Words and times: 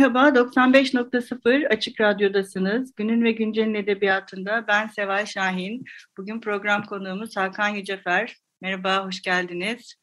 Merhaba, 0.00 0.28
95.0 0.28 1.68
Açık 1.68 2.00
Radyo'dasınız. 2.00 2.94
Günün 2.94 3.24
ve 3.24 3.32
Güncel'in 3.32 3.74
edebiyatında 3.74 4.64
ben 4.68 4.86
Seval 4.86 5.26
Şahin. 5.26 5.84
Bugün 6.18 6.40
program 6.40 6.84
konuğumuz 6.84 7.36
Hakan 7.36 7.68
Yücefer. 7.68 8.36
Merhaba, 8.60 9.06
hoş 9.06 9.22
geldiniz. 9.22 9.94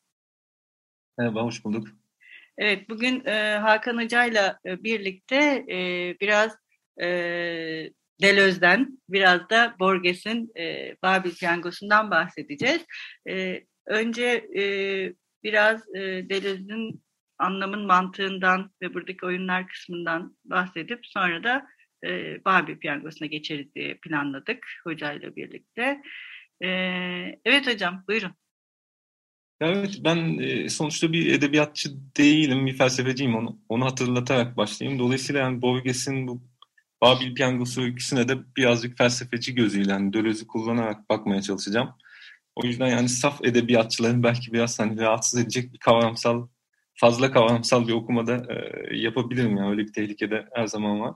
Merhaba, 1.18 1.44
hoş 1.44 1.66
bulduk. 1.66 1.88
Evet, 2.58 2.90
bugün 2.90 3.26
e, 3.26 3.58
Hakan 3.58 4.04
Hoca'yla 4.04 4.60
e, 4.66 4.84
birlikte 4.84 5.66
e, 5.72 5.78
biraz 6.22 6.56
e, 7.02 7.08
Delöz'den, 8.22 9.00
biraz 9.10 9.50
da 9.50 9.76
Borges'in 9.80 10.52
e, 10.60 10.96
Babil 11.04 11.36
Piyangosu'ndan 11.36 12.12
bahsedeceğiz. 12.12 12.86
E, 13.30 13.64
önce 13.86 14.48
e, 14.58 14.64
biraz 15.44 15.96
e, 15.96 16.30
Delöz'ün 16.30 17.07
anlamın 17.40 17.86
mantığından 17.86 18.72
ve 18.82 18.94
buradaki 18.94 19.26
oyunlar 19.26 19.68
kısmından 19.68 20.38
bahsedip 20.46 21.00
sonra 21.04 21.44
da 21.44 21.68
e, 22.06 22.42
Babil 22.46 22.78
Piyangosu'na 22.78 23.28
geçeriz 23.28 23.76
diye 23.76 23.98
planladık 23.98 24.68
hocayla 24.84 25.36
birlikte. 25.36 26.02
E, 26.64 26.68
evet 27.46 27.68
hocam, 27.68 28.04
buyurun. 28.08 28.32
Evet, 29.62 30.00
ben 30.04 30.38
e, 30.40 30.70
sonuçta 30.70 31.14
bir 31.14 31.34
edebiyatçı 31.34 31.90
değilim, 32.18 32.66
bir 32.66 32.78
felsefeciyim. 32.78 33.36
Onu, 33.36 33.60
onu 33.70 33.86
hatırlatarak 33.86 34.58
başlayayım. 34.58 35.00
Dolayısıyla 35.00 35.42
yani 35.42 35.62
Borges'in 35.62 36.28
bu 36.28 36.44
Babil 37.02 37.36
Piyangosu 37.36 37.82
öyküsüne 37.82 38.28
de 38.28 38.56
birazcık 38.58 38.98
felsefeci 38.98 39.56
gözüyle, 39.56 39.92
yani 39.92 40.14
Döloz'u 40.14 40.48
kullanarak 40.48 41.10
bakmaya 41.10 41.42
çalışacağım. 41.42 41.90
O 42.56 42.66
yüzden 42.66 42.88
yani 42.88 43.10
saf 43.10 43.46
edebiyatçıların 43.46 44.24
belki 44.24 44.54
biraz 44.54 44.80
hani 44.80 45.02
rahatsız 45.02 45.40
edecek 45.40 45.74
bir 45.74 45.80
kavramsal, 45.80 46.48
fazla 46.98 47.32
kavramsal 47.32 47.88
bir 47.88 47.94
okumada 47.94 48.48
e, 48.50 48.98
yapabilirim. 48.98 49.58
Yani 49.58 49.70
öyle 49.70 49.82
bir 49.82 49.94
tehlike 49.94 50.32
de 50.32 50.46
her 50.54 50.68
zaman 50.68 51.00
var. 51.00 51.14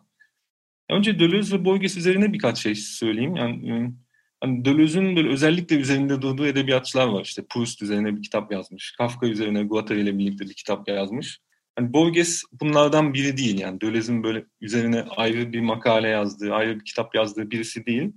Önce 0.89 1.19
Deleuze 1.19 1.59
ve 1.59 1.65
Borges 1.65 1.97
üzerine 1.97 2.33
birkaç 2.33 2.57
şey 2.57 2.75
söyleyeyim. 2.75 3.35
Yani 3.35 3.93
hani 4.41 4.65
Deleuze'ün 4.65 5.15
böyle 5.15 5.29
özellikle 5.29 5.75
üzerinde 5.75 6.21
durduğu 6.21 6.47
edebiyatçılar 6.47 7.07
var. 7.07 7.21
İşte 7.21 7.43
Proust 7.49 7.81
üzerine 7.81 8.15
bir 8.15 8.21
kitap 8.21 8.51
yazmış. 8.51 8.91
Kafka 8.97 9.27
üzerine 9.27 9.63
Guattari 9.63 10.01
ile 10.01 10.17
birlikte 10.17 10.45
bir 10.45 10.53
kitap 10.53 10.88
yazmış. 10.89 11.39
Hani 11.75 11.93
Borges 11.93 12.43
bunlardan 12.61 13.13
biri 13.13 13.38
değil 13.38 13.59
yani. 13.59 13.81
Deleuze'ün 13.81 14.23
böyle 14.23 14.45
üzerine 14.61 15.01
ayrı 15.01 15.53
bir 15.53 15.61
makale 15.61 16.07
yazdığı, 16.07 16.53
ayrı 16.53 16.79
bir 16.79 16.85
kitap 16.85 17.16
yazdığı 17.16 17.51
birisi 17.51 17.85
değil. 17.85 18.11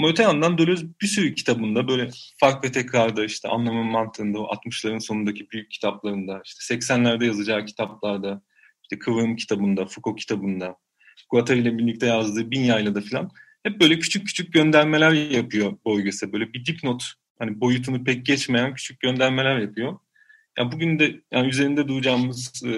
Ama 0.00 0.08
öte 0.08 0.22
yandan 0.22 0.58
Deleuze 0.58 0.86
bir 1.02 1.06
sürü 1.06 1.34
kitabında 1.34 1.88
böyle 1.88 2.10
fark 2.36 2.64
ve 2.64 2.72
tekrarda 2.72 3.24
işte 3.24 3.48
anlamın 3.48 3.86
mantığında 3.86 4.38
o 4.38 4.54
60'ların 4.54 5.00
sonundaki 5.00 5.50
büyük 5.50 5.70
kitaplarında 5.70 6.42
işte 6.44 6.74
80'lerde 6.74 7.24
yazacağı 7.24 7.66
kitaplarda 7.66 8.42
işte 8.82 8.98
Kıvrım 8.98 9.36
kitabında, 9.36 9.86
Foucault 9.86 10.20
kitabında 10.20 10.76
Guattari 11.30 11.58
ile 11.58 11.78
birlikte 11.78 12.06
yazdığı 12.06 12.50
Bin 12.50 12.60
Yayla'da 12.60 13.00
falan 13.00 13.30
hep 13.62 13.80
böyle 13.80 13.98
küçük 13.98 14.26
küçük 14.26 14.52
göndermeler 14.52 15.12
yapıyor 15.12 15.76
Borges'e. 15.84 16.32
Böyle 16.32 16.52
bir 16.52 16.66
dipnot, 16.66 17.04
hani 17.38 17.60
boyutunu 17.60 18.04
pek 18.04 18.26
geçmeyen 18.26 18.74
küçük 18.74 19.00
göndermeler 19.00 19.58
yapıyor. 19.58 19.98
Yani 20.58 20.72
bugün 20.72 20.98
de 20.98 21.20
yani 21.32 21.48
üzerinde 21.48 21.88
duyacağımız 21.88 22.62
e, 22.64 22.70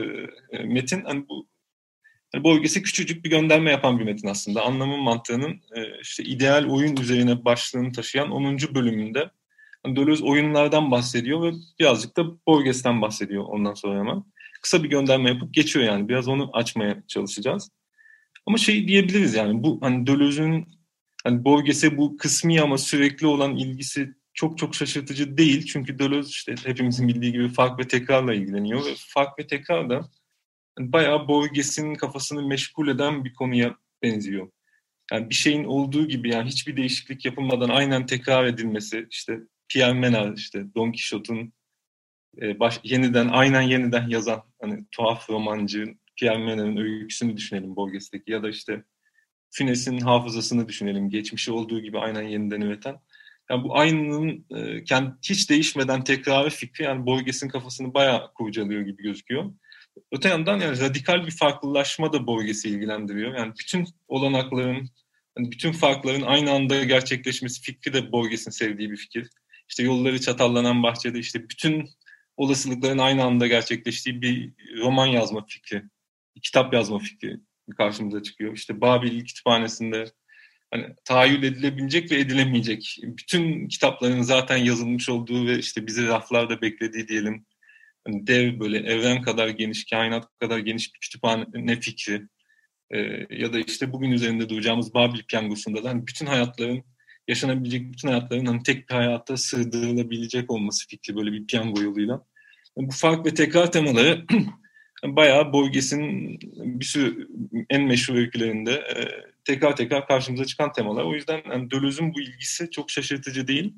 e, 0.57 0.65
metin 0.65 1.05
hani 1.05 1.29
bu 1.29 1.52
yani 2.35 2.45
Borges'e 2.45 2.83
küçücük 2.83 3.25
bir 3.25 3.31
gönderme 3.31 3.71
yapan 3.71 3.99
bir 3.99 4.05
metin 4.05 4.29
aslında. 4.29 4.63
Anlamın 4.63 5.01
mantığının 5.01 5.61
e, 5.77 6.01
işte 6.03 6.25
ideal 6.25 6.67
oyun 6.69 6.97
üzerine 6.97 7.45
başlığını 7.45 7.93
taşıyan 7.93 8.31
10. 8.31 8.59
bölümünde 8.75 9.31
hani 9.83 9.97
Deleuze 9.97 10.25
oyunlardan 10.25 10.91
bahsediyor 10.91 11.43
ve 11.43 11.53
birazcık 11.81 12.17
da 12.17 12.25
Borges'ten 12.47 13.03
bahsediyor 13.03 13.45
ondan 13.45 13.75
sonra 13.75 13.99
hemen. 13.99 14.25
Kısa 14.63 14.83
bir 14.85 14.89
gönderme 14.91 15.31
yapıp 15.31 15.55
geçiyor 15.55 15.85
yani. 15.85 16.09
Biraz 16.09 16.29
onu 16.29 16.51
açmaya 16.53 17.03
çalışacağız. 17.09 17.71
Ama 18.47 18.59
şey 18.59 18.89
diyebiliriz 18.89 19.35
yani 19.35 19.63
bu 19.63 19.79
hani 19.83 20.07
Deleuze'ün 20.07 20.69
hani 21.25 21.45
Borges'e 21.45 21.99
bu 21.99 22.17
kısmi 22.17 22.61
ama 22.61 22.79
sürekli 22.79 23.27
olan 23.27 23.57
ilgisi 23.57 24.15
çok 24.35 24.59
çok 24.59 24.75
şaşırtıcı 24.75 25.39
değil. 25.39 25.67
Çünkü 25.67 25.99
Deleuze 25.99 26.29
işte 26.29 26.55
hepimizin 26.65 27.09
bildiği 27.09 27.33
gibi 27.33 27.49
fark 27.49 27.79
ve 27.79 27.89
tekrarla 27.89 28.35
ilgileniyor 28.35 28.87
ve 28.87 28.95
fark 28.97 29.39
ve 29.39 29.47
tekrar 29.47 29.91
da 29.91 29.95
yani 29.95 30.05
bayağı 30.79 31.29
Borges'in 31.29 31.95
kafasını 31.95 32.47
meşgul 32.47 32.89
eden 32.89 33.25
bir 33.25 33.35
konuya 33.35 33.77
benziyor. 34.03 34.51
Yani 35.13 35.31
bir 35.31 35.35
şeyin 35.35 35.65
olduğu 35.65 36.09
gibi 36.09 36.31
yani 36.31 36.49
hiçbir 36.49 36.77
değişiklik 36.77 37.25
yapılmadan 37.25 37.69
aynen 37.69 38.07
tekrar 38.07 38.45
edilmesi 38.45 39.07
işte 39.11 39.39
Pierre 39.69 39.93
Menard 39.93 40.37
işte 40.37 40.75
Don 40.75 40.93
Quixote'un 40.93 41.53
e, 42.41 42.61
baş, 42.61 42.81
yeniden 42.85 43.29
aynen 43.29 43.63
yeniden 43.63 44.09
yazan 44.09 44.43
hani 44.61 44.85
tuhaf 44.91 45.31
romancı 45.31 45.95
Pierre 46.17 46.39
Menard'ın 46.39 46.77
öyküsünü 46.77 47.37
düşünelim 47.37 47.77
Borges'teki 47.77 48.33
ya 48.33 48.43
da 48.43 48.49
işte 48.49 48.85
Fines'in 49.51 50.01
hafızasını 50.01 50.69
düşünelim. 50.69 51.11
Geçmişi 51.11 51.53
olduğu 51.53 51.81
gibi 51.81 51.99
aynen 51.99 52.23
yeniden 52.23 52.61
üreten. 52.61 52.97
Yani 53.51 53.65
bu 53.65 53.79
aynının 53.79 54.47
e, 54.51 54.85
kendi, 54.85 55.15
hiç 55.23 55.51
değişmeden 55.51 56.05
tekrarı 56.05 56.51
fikri 56.51 56.85
yani 56.85 57.07
Borges'in 57.07 57.49
kafasını 57.49 57.95
bayağı 57.95 58.33
kurcalıyor 58.35 58.81
gibi 58.81 59.03
gözüküyor. 59.03 59.53
Öte 60.13 60.29
yandan 60.29 60.61
yani 60.61 60.81
radikal 60.81 61.27
bir 61.27 61.31
farklılaşma 61.31 62.13
da 62.13 62.27
Borges'i 62.27 62.69
ilgilendiriyor. 62.69 63.35
Yani 63.35 63.53
bütün 63.59 63.87
olanakların, 64.09 64.91
yani 65.39 65.51
bütün 65.51 65.73
farkların 65.73 66.23
aynı 66.23 66.53
anda 66.53 66.85
gerçekleşmesi 66.85 67.63
fikri 67.63 67.93
de 67.93 68.13
Borges'in 68.13 68.51
sevdiği 68.51 68.91
bir 68.91 68.97
fikir. 68.97 69.29
İşte 69.69 69.83
yolları 69.83 70.21
çatallanan 70.21 70.83
bahçede 70.83 71.19
işte 71.19 71.49
bütün 71.49 71.91
olasılıkların 72.37 72.99
aynı 72.99 73.25
anda 73.25 73.47
gerçekleştiği 73.47 74.23
bir 74.23 74.53
roman 74.79 75.07
yazma 75.07 75.47
fikri, 75.47 75.83
kitap 76.43 76.75
yazma 76.75 76.99
fikri 76.99 77.37
karşımıza 77.77 78.23
çıkıyor. 78.23 78.53
İşte 78.53 78.81
Babil 78.81 79.25
kütüphanesinde 79.25 80.05
hani 80.71 80.87
tahayyül 81.05 81.43
edilebilecek 81.43 82.13
ve 82.13 82.21
edilemeyecek 82.21 82.99
bütün 83.03 83.69
kitapların 83.69 84.23
zaten 84.23 84.57
yazılmış 84.57 85.09
olduğu 85.09 85.47
ve 85.47 85.59
işte 85.59 85.87
bizi 85.87 86.07
raflarda 86.07 86.63
beklediği 86.63 87.09
diyelim 87.09 87.47
hani 88.05 88.27
dev 88.27 88.61
böyle 88.61 88.79
evren 88.79 89.23
kadar 89.23 89.49
geniş, 89.49 89.85
kainat 89.91 90.39
kadar 90.41 90.59
geniş 90.59 90.95
bir 90.95 91.01
kütüphane 91.01 91.81
fikri 91.81 92.23
ee, 92.93 93.27
ya 93.31 93.53
da 93.53 93.59
işte 93.59 93.93
bugün 93.93 94.11
üzerinde 94.11 94.49
duracağımız 94.49 94.95
Babil 94.95 95.23
piyangosunda 95.23 95.85
da 95.85 95.89
hani 95.89 96.07
bütün 96.07 96.27
hayatların 96.27 96.85
yaşanabilecek 97.29 97.93
bütün 97.93 98.09
hayatların 98.09 98.47
hani 98.47 98.63
tek 98.63 98.89
bir 98.89 98.95
hayata 98.95 99.37
sığdırılabilecek 99.37 100.51
olması 100.51 100.89
fikri 100.89 101.17
böyle 101.17 101.33
bir 101.33 101.47
piyango 101.47 101.83
yoluyla. 101.83 102.25
Yani 102.79 102.89
bu 102.89 102.93
fark 102.93 103.27
ve 103.27 103.35
tekrar 103.35 103.73
temaları 103.73 104.27
bayağı 105.05 105.53
Borges'in 105.53 106.39
bir 106.81 106.85
sürü 106.85 107.29
en 107.71 107.83
meşhur 107.83 108.15
öykülerinde 108.15 108.73
e, 108.73 108.97
tekrar 109.45 109.77
tekrar 109.77 110.07
karşımıza 110.07 110.45
çıkan 110.45 110.73
temalar. 110.73 111.05
O 111.05 111.15
yüzden 111.15 111.43
yani 111.51 111.71
Deleuze'ün 111.71 112.15
bu 112.15 112.21
ilgisi 112.21 112.71
çok 112.71 112.91
şaşırtıcı 112.91 113.49
değil. 113.49 113.75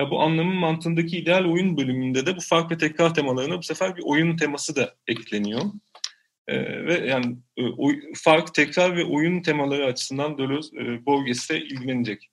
Ya 0.00 0.10
bu 0.10 0.22
anlamın 0.22 0.56
mantığındaki 0.56 1.18
ideal 1.18 1.44
oyun 1.44 1.76
bölümünde 1.76 2.26
de 2.26 2.36
bu 2.36 2.40
fark 2.40 2.70
ve 2.70 2.78
tekrar 2.78 3.14
temalarına 3.14 3.58
bu 3.58 3.62
sefer 3.62 3.96
bir 3.96 4.02
oyun 4.02 4.36
teması 4.36 4.76
da 4.76 4.94
ekleniyor. 5.06 5.60
E, 6.48 6.86
ve 6.86 7.06
yani 7.06 7.36
e, 7.56 7.62
o, 7.64 7.90
fark, 8.14 8.54
tekrar 8.54 8.96
ve 8.96 9.04
oyun 9.04 9.42
temaları 9.42 9.86
açısından 9.86 10.38
Deleuze 10.38 10.76
e, 10.76 11.06
Borges'le 11.06 11.50
ilgilenecek. 11.50 12.30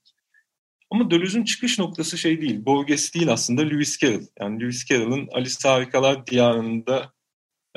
Ama 0.92 1.12
Deleuze'ün 1.12 1.44
çıkış 1.44 1.80
noktası 1.80 2.18
şey 2.18 2.42
değil, 2.42 2.66
Borges 2.66 3.14
değil 3.14 3.31
aslında 3.31 3.62
Lewis 3.62 3.98
Carroll. 3.98 4.25
Yani 4.40 4.62
Lewis 4.62 4.86
Carroll'ın 4.86 5.28
Alice 5.31 5.70
Harikalar 5.70 6.28
Diyarı'nda 6.28 7.13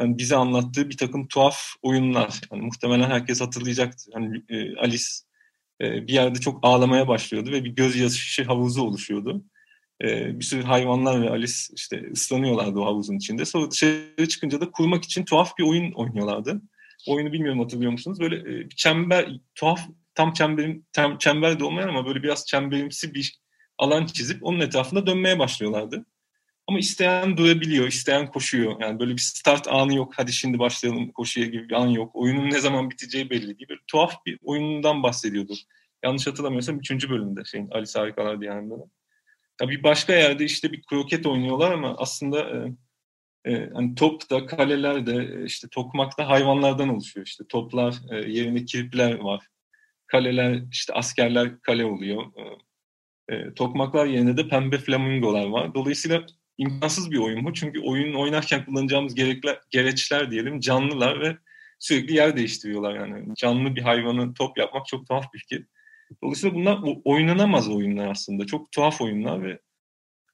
yani 0.00 0.18
bize 0.18 0.36
anlattığı 0.36 0.90
bir 0.90 0.96
takım 0.96 1.28
tuhaf 1.28 1.60
oyunlar. 1.82 2.40
Yani 2.52 2.62
muhtemelen 2.62 3.10
herkes 3.10 3.40
hatırlayacaktır. 3.40 4.12
Yani 4.14 4.42
e, 4.48 4.76
Alice 4.76 5.04
e, 5.80 6.06
bir 6.06 6.12
yerde 6.12 6.40
çok 6.40 6.58
ağlamaya 6.62 7.08
başlıyordu 7.08 7.50
ve 7.50 7.64
bir 7.64 7.70
gözyaşı 7.70 8.44
havuzu 8.44 8.82
oluşuyordu. 8.82 9.44
E, 10.04 10.38
bir 10.40 10.44
sürü 10.44 10.62
hayvanlar 10.62 11.22
ve 11.22 11.30
Alice 11.30 11.54
işte 11.76 12.10
ıslanıyorlardı 12.12 12.78
o 12.78 12.86
havuzun 12.86 13.16
içinde. 13.16 13.44
Sonra 13.44 13.70
dışarı 13.70 14.28
çıkınca 14.28 14.60
da 14.60 14.70
kurmak 14.70 15.04
için 15.04 15.24
tuhaf 15.24 15.58
bir 15.58 15.64
oyun 15.64 15.92
oynuyorlardı. 15.92 16.62
Oyunu 17.08 17.32
bilmiyorum 17.32 17.60
hatırlıyor 17.60 17.92
musunuz? 17.92 18.20
Böyle 18.20 18.36
e, 18.36 18.68
çember, 18.68 19.28
tuhaf 19.54 19.80
tam 20.14 20.32
çemberim, 20.32 20.84
tam 20.92 21.18
çember 21.18 21.60
de 21.60 21.64
olmayan 21.64 21.88
ama 21.88 22.06
böyle 22.06 22.22
biraz 22.22 22.46
çemberimsi 22.46 23.14
bir 23.14 23.40
alan 23.78 24.06
çizip 24.06 24.38
onun 24.46 24.60
etrafında 24.60 25.06
dönmeye 25.06 25.38
başlıyorlardı. 25.38 26.06
Ama 26.66 26.78
isteyen 26.78 27.36
durabiliyor, 27.36 27.86
isteyen 27.86 28.26
koşuyor. 28.26 28.76
Yani 28.80 29.00
böyle 29.00 29.12
bir 29.12 29.20
start 29.20 29.68
anı 29.68 29.94
yok. 29.94 30.12
Hadi 30.16 30.32
şimdi 30.32 30.58
başlayalım 30.58 31.12
koşuya 31.12 31.46
gibi 31.46 31.68
bir 31.68 31.74
an 31.74 31.86
yok. 31.86 32.10
Oyunun 32.14 32.50
ne 32.50 32.60
zaman 32.60 32.90
biteceği 32.90 33.30
belli 33.30 33.58
değil. 33.58 33.68
Böyle 33.68 33.80
tuhaf 33.88 34.26
bir 34.26 34.38
oyundan 34.42 35.02
bahsediyordu. 35.02 35.54
Yanlış 36.04 36.26
hatırlamıyorsam 36.26 36.78
üçüncü 36.78 37.10
bölümde 37.10 37.44
şeyin 37.44 37.68
Alice 37.70 37.98
Harikalar 37.98 38.40
Diyarı'nda 38.40 38.78
da. 38.78 38.84
Ya 39.60 39.68
bir 39.68 39.82
başka 39.82 40.12
yerde 40.12 40.44
işte 40.44 40.72
bir 40.72 40.82
kroket 40.82 41.26
oynuyorlar 41.26 41.72
ama 41.72 41.94
aslında 41.98 42.40
e, 42.40 42.72
e, 43.52 43.70
hani 43.74 43.94
top 43.94 44.30
da 44.30 44.46
kaleler 44.46 45.06
de 45.06 45.14
e, 45.14 45.44
işte 45.44 45.68
tokmak 45.68 46.18
da 46.18 46.28
hayvanlardan 46.28 46.88
oluşuyor. 46.88 47.26
İşte 47.26 47.44
toplar 47.48 47.94
e, 48.10 48.16
yerine 48.16 48.64
kirpiler 48.64 49.14
var. 49.18 49.46
Kaleler 50.06 50.62
işte 50.72 50.92
askerler 50.94 51.60
kale 51.60 51.84
oluyor. 51.84 52.24
E, 52.36 53.34
e, 53.34 53.54
tokmaklar 53.54 54.06
yerine 54.06 54.36
de 54.36 54.48
pembe 54.48 54.78
flamingolar 54.78 55.46
var. 55.46 55.74
Dolayısıyla 55.74 56.26
imkansız 56.58 57.10
bir 57.10 57.18
oyun 57.18 57.44
bu. 57.44 57.52
Çünkü 57.52 57.80
oyun 57.80 58.14
oynarken 58.14 58.64
kullanacağımız 58.64 59.14
gerekler, 59.14 59.58
gereçler 59.70 60.30
diyelim 60.30 60.60
canlılar 60.60 61.20
ve 61.20 61.36
sürekli 61.78 62.14
yer 62.14 62.36
değiştiriyorlar. 62.36 62.94
Yani 62.94 63.34
canlı 63.34 63.76
bir 63.76 63.82
hayvanı 63.82 64.34
top 64.34 64.58
yapmak 64.58 64.86
çok 64.86 65.08
tuhaf 65.08 65.32
bir 65.34 65.38
fikir. 65.38 65.66
Dolayısıyla 66.22 66.56
bunlar 66.56 66.80
oynanamaz 67.04 67.68
oyunlar 67.68 68.10
aslında. 68.10 68.46
Çok 68.46 68.72
tuhaf 68.72 69.00
oyunlar 69.00 69.42
ve 69.42 69.58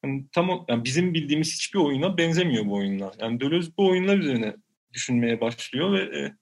yani 0.05 0.27
tam 0.33 0.65
yani 0.69 0.85
bizim 0.85 1.15
bildiğimiz 1.15 1.55
hiçbir 1.55 1.79
oyuna 1.79 2.19
benzemiyor 2.19 2.67
bu 2.67 2.75
oyunlar. 2.75 3.15
Yani 3.21 3.41
Deleuze 3.41 3.71
bu 3.79 3.89
oyunlar 3.89 4.19
üzerine 4.19 4.57
düşünmeye 4.93 5.41
başlıyor 5.41 5.93
ve 5.93 6.19
e, 6.19 6.33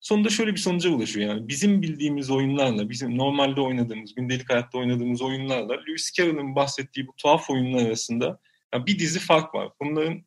sonunda 0.00 0.28
şöyle 0.28 0.52
bir 0.52 0.60
sonuca 0.60 0.90
ulaşıyor. 0.90 1.28
Yani 1.28 1.48
bizim 1.48 1.82
bildiğimiz 1.82 2.30
oyunlarla, 2.30 2.90
bizim 2.90 3.18
normalde 3.18 3.60
oynadığımız, 3.60 4.14
gündelik 4.14 4.50
hayatta 4.50 4.78
oynadığımız 4.78 5.22
oyunlarla 5.22 5.80
Lewis 5.80 6.12
Carroll'ın 6.12 6.54
bahsettiği 6.54 7.06
bu 7.06 7.12
tuhaf 7.16 7.50
oyunlar 7.50 7.86
arasında 7.86 8.40
yani 8.74 8.86
bir 8.86 8.98
dizi 8.98 9.18
fark 9.18 9.54
var. 9.54 9.68
Bunların 9.80 10.24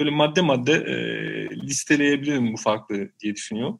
böyle 0.00 0.10
madde 0.10 0.40
madde 0.40 0.72
e, 0.72 0.94
listeleyebilirim 1.56 2.52
bu 2.52 2.56
farkları 2.56 3.12
diye 3.20 3.34
düşünüyor. 3.34 3.78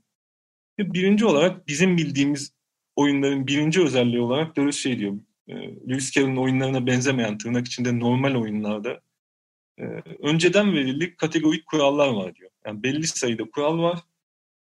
Birinci 0.78 1.26
olarak 1.26 1.68
bizim 1.68 1.96
bildiğimiz 1.96 2.57
oyunların 2.98 3.46
birinci 3.46 3.82
özelliği 3.82 4.20
olarak 4.20 4.56
Deleuze 4.56 4.78
şey 4.78 4.98
diyor. 4.98 5.14
E, 5.48 5.54
Lewis 5.88 6.12
Carroll'ın 6.12 6.36
oyunlarına 6.36 6.86
benzemeyen 6.86 7.38
tırnak 7.38 7.66
içinde 7.66 7.98
normal 8.00 8.34
oyunlarda 8.34 9.00
e, 9.78 9.84
önceden 10.22 10.72
verili 10.72 11.16
kategorik 11.16 11.66
kurallar 11.66 12.08
var 12.08 12.34
diyor. 12.34 12.50
Yani 12.66 12.82
belli 12.82 13.06
sayıda 13.06 13.50
kural 13.50 13.78
var. 13.78 13.98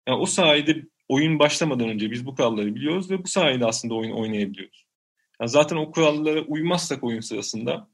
Yani 0.09 0.19
o 0.19 0.27
sayede 0.27 0.83
oyun 1.09 1.39
başlamadan 1.39 1.89
önce 1.89 2.11
biz 2.11 2.27
bu 2.27 2.35
kuralları 2.35 2.75
biliyoruz 2.75 3.11
ve 3.11 3.25
bu 3.25 3.29
sayede 3.29 3.67
aslında 3.67 3.95
oyun 3.95 4.13
oynayabiliyoruz. 4.13 4.87
Yani 5.41 5.51
zaten 5.51 5.77
o 5.77 5.91
kurallara 5.91 6.41
uymazsak 6.41 7.05
oyun 7.05 7.21
sırasında 7.21 7.89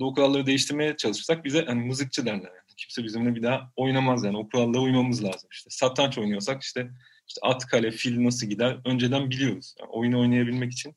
o 0.00 0.14
kuralları 0.14 0.46
değiştirmeye 0.46 0.96
çalışırsak 0.96 1.44
bize 1.44 1.64
hani 1.64 1.84
mızıkçı 1.84 2.26
derler. 2.26 2.48
Yani. 2.48 2.76
Kimse 2.76 3.04
bizimle 3.04 3.34
bir 3.34 3.42
daha 3.42 3.72
oynamaz 3.76 4.24
yani. 4.24 4.36
O 4.36 4.48
kurallara 4.48 4.82
uymamız 4.82 5.24
lazım. 5.24 5.48
İşte 5.52 5.70
satranç 5.70 6.18
oynuyorsak 6.18 6.62
işte, 6.62 6.90
işte 7.28 7.40
at, 7.42 7.66
kale, 7.66 7.90
fil 7.90 8.24
nasıl 8.24 8.46
gider 8.46 8.78
önceden 8.84 9.30
biliyoruz. 9.30 9.74
Yani 9.80 9.90
oyunu 9.90 10.20
oynayabilmek 10.20 10.72
için 10.72 10.94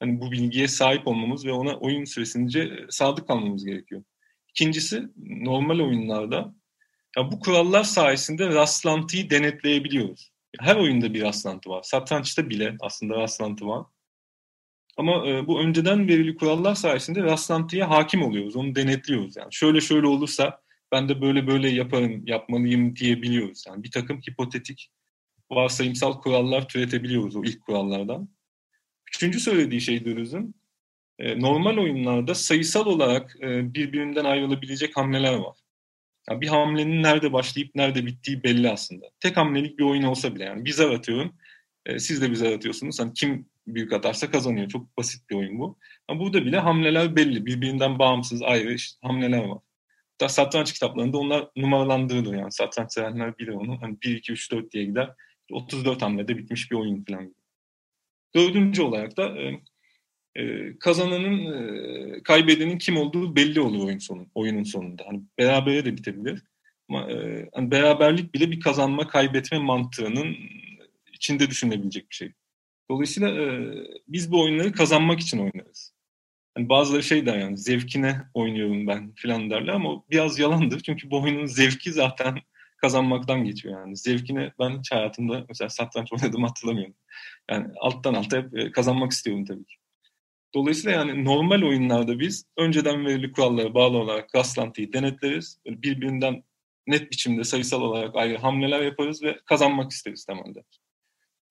hani 0.00 0.20
bu 0.20 0.32
bilgiye 0.32 0.68
sahip 0.68 1.06
olmamız 1.06 1.46
ve 1.46 1.52
ona 1.52 1.76
oyun 1.76 2.04
süresince 2.04 2.86
sadık 2.90 3.28
kalmamız 3.28 3.64
gerekiyor. 3.64 4.04
İkincisi 4.48 5.02
normal 5.16 5.80
oyunlarda 5.80 6.54
ya 7.16 7.32
bu 7.32 7.40
kurallar 7.40 7.84
sayesinde 7.84 8.48
rastlantıyı 8.48 9.30
denetleyebiliyoruz. 9.30 10.30
Her 10.60 10.76
oyunda 10.76 11.14
bir 11.14 11.22
rastlantı 11.22 11.70
var. 11.70 11.82
Satrançta 11.82 12.50
bile 12.50 12.76
aslında 12.80 13.14
rastlantı 13.14 13.66
var. 13.66 13.86
Ama 14.96 15.28
e, 15.28 15.46
bu 15.46 15.60
önceden 15.60 16.08
verili 16.08 16.36
kurallar 16.36 16.74
sayesinde 16.74 17.22
rastlantıya 17.22 17.90
hakim 17.90 18.22
oluyoruz. 18.22 18.56
Onu 18.56 18.74
denetliyoruz. 18.74 19.36
Yani 19.36 19.48
şöyle 19.50 19.80
şöyle 19.80 20.06
olursa 20.06 20.60
ben 20.92 21.08
de 21.08 21.20
böyle 21.20 21.46
böyle 21.46 21.68
yaparım, 21.68 22.26
yapmalıyım 22.26 22.96
diyebiliyoruz. 22.96 23.64
Yani 23.68 23.82
bir 23.82 23.90
takım 23.90 24.20
hipotetik 24.20 24.90
varsayımsal 25.54 26.20
kurallar 26.20 26.68
türetebiliyoruz 26.68 27.36
o 27.36 27.44
ilk 27.44 27.62
kurallardan. 27.62 28.28
Üçüncü 29.08 29.40
söylediği 29.40 29.80
şey 29.80 30.04
Dürüz'ün 30.04 30.54
e, 31.18 31.40
normal 31.40 31.78
oyunlarda 31.78 32.34
sayısal 32.34 32.86
olarak 32.86 33.36
e, 33.42 33.74
birbirinden 33.74 34.24
ayrılabilecek 34.24 34.96
hamleler 34.96 35.34
var. 35.34 35.56
Yani 36.30 36.40
bir 36.40 36.48
hamlenin 36.48 37.02
nerede 37.02 37.32
başlayıp 37.32 37.74
nerede 37.74 38.06
bittiği 38.06 38.42
belli 38.42 38.70
aslında. 38.70 39.06
Tek 39.20 39.36
hamlelik 39.36 39.78
bir 39.78 39.84
oyun 39.84 40.02
olsa 40.02 40.34
bile 40.34 40.44
yani 40.44 40.64
bir 40.64 40.72
zar 40.72 40.90
atıyorum, 40.90 41.34
e, 41.86 41.98
siz 41.98 42.22
de 42.22 42.30
bir 42.30 42.34
zar 42.34 42.52
atıyorsunuz. 42.52 43.00
Hani 43.00 43.12
kim 43.12 43.46
büyük 43.66 43.92
atarsa 43.92 44.30
kazanıyor. 44.30 44.68
Çok 44.68 44.98
basit 44.98 45.30
bir 45.30 45.34
oyun 45.34 45.58
bu. 45.58 45.78
Ama 46.08 46.20
burada 46.20 46.44
bile 46.44 46.58
hamleler 46.58 47.16
belli. 47.16 47.46
Birbirinden 47.46 47.98
bağımsız 47.98 48.42
ayrı 48.42 48.72
işte 48.72 48.98
hamleler 49.02 49.44
var. 49.44 49.58
Hatta 50.10 50.28
satranç 50.28 50.72
kitaplarında 50.72 51.18
onlar 51.18 51.48
numaralandırılır 51.56 52.34
yani. 52.34 52.52
Satranç 52.52 52.92
sevenler 52.92 53.38
bilir 53.38 53.52
onu. 53.52 53.82
Hani 53.82 53.96
1, 54.02 54.16
2, 54.16 54.32
3, 54.32 54.52
4 54.52 54.72
diye 54.72 54.84
gider. 54.84 55.10
34 55.52 56.02
hamlede 56.02 56.38
bitmiş 56.38 56.70
bir 56.70 56.76
oyun 56.76 57.04
falan. 57.04 57.34
Dördüncü 58.34 58.82
olarak 58.82 59.16
da 59.16 59.38
e, 59.40 59.60
e, 60.36 60.78
kazananın, 60.78 61.38
e, 61.52 62.22
kaybedenin 62.22 62.78
kim 62.78 62.96
olduğu 62.96 63.36
belli 63.36 63.60
olur 63.60 63.84
oyun 63.84 63.98
sonu, 63.98 64.26
oyunun 64.34 64.62
sonunda. 64.62 65.02
Hani 65.06 65.22
berabere 65.38 65.84
de 65.84 65.96
bitebilir. 65.96 66.42
Ama 66.88 67.10
e, 67.10 67.48
hani 67.54 67.70
beraberlik 67.70 68.34
bile 68.34 68.50
bir 68.50 68.60
kazanma, 68.60 69.08
kaybetme 69.08 69.58
mantığının 69.58 70.36
içinde 71.12 71.50
düşünebilecek 71.50 72.10
bir 72.10 72.14
şey. 72.14 72.32
Dolayısıyla 72.90 73.28
e, 73.28 73.74
biz 74.08 74.32
bu 74.32 74.42
oyunları 74.42 74.72
kazanmak 74.72 75.20
için 75.20 75.38
oynarız. 75.38 75.94
Yani 76.56 76.68
bazıları 76.68 77.02
şey 77.02 77.26
der 77.26 77.38
yani 77.38 77.58
zevkine 77.58 78.20
oynuyorum 78.34 78.86
ben 78.86 79.12
filan 79.14 79.50
derler 79.50 79.72
ama 79.72 80.04
biraz 80.10 80.38
yalandır. 80.38 80.80
Çünkü 80.80 81.10
bu 81.10 81.22
oyunun 81.22 81.46
zevki 81.46 81.92
zaten 81.92 82.38
kazanmaktan 82.84 83.44
geçiyor 83.44 83.80
yani. 83.80 83.96
Zevkine 83.96 84.52
ben 84.58 84.78
hiç 84.78 84.92
hayatımda 84.92 85.44
mesela 85.48 85.68
satranç 85.68 86.12
oynadığımı 86.12 86.46
hatırlamıyorum. 86.46 86.94
Yani 87.50 87.66
alttan 87.80 88.14
alta 88.14 88.36
hep 88.36 88.58
e, 88.58 88.72
kazanmak 88.72 89.12
istiyorum 89.12 89.44
tabii 89.44 89.64
ki. 89.64 89.74
Dolayısıyla 90.54 90.98
yani 90.98 91.24
normal 91.24 91.62
oyunlarda 91.62 92.20
biz 92.20 92.44
önceden 92.56 93.06
verili 93.06 93.32
kurallara 93.32 93.74
bağlı 93.74 93.96
olarak 93.96 94.34
rastlantıyı 94.34 94.92
denetleriz. 94.92 95.58
Birbirinden 95.66 96.42
net 96.86 97.10
biçimde 97.10 97.44
sayısal 97.44 97.80
olarak 97.80 98.16
ayrı 98.16 98.38
hamleler 98.38 98.80
yaparız 98.80 99.22
ve 99.22 99.40
kazanmak 99.46 99.90
isteriz 99.90 100.24
temelde. 100.24 100.62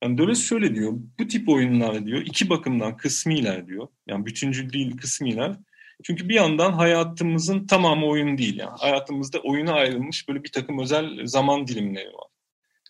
Yani 0.04 0.18
Deleuze 0.18 0.44
şöyle 0.44 0.76
diyor, 0.76 0.94
bu 1.20 1.28
tip 1.28 1.50
oyunlar 1.50 2.06
diyor 2.06 2.22
iki 2.22 2.50
bakımdan 2.50 2.98
kısmiler 2.98 3.68
diyor. 3.68 3.88
Yani 4.08 4.26
bütüncül 4.26 4.74
değil 4.74 4.98
kısmiler. 4.98 5.56
Çünkü 6.04 6.30
bir 6.30 6.36
yandan 6.36 6.74
hayatımızın 6.74 7.68
tamamı 7.68 8.06
oyun 8.06 8.38
değil. 8.38 8.60
Yani 8.60 8.78
hayatımızda 8.80 9.40
oyuna 9.40 9.74
ayrılmış 9.74 10.28
böyle 10.28 10.44
bir 10.44 10.52
takım 10.52 10.80
özel 10.80 11.26
zaman 11.26 11.68
dilimleri 11.68 12.08
var. 12.08 12.28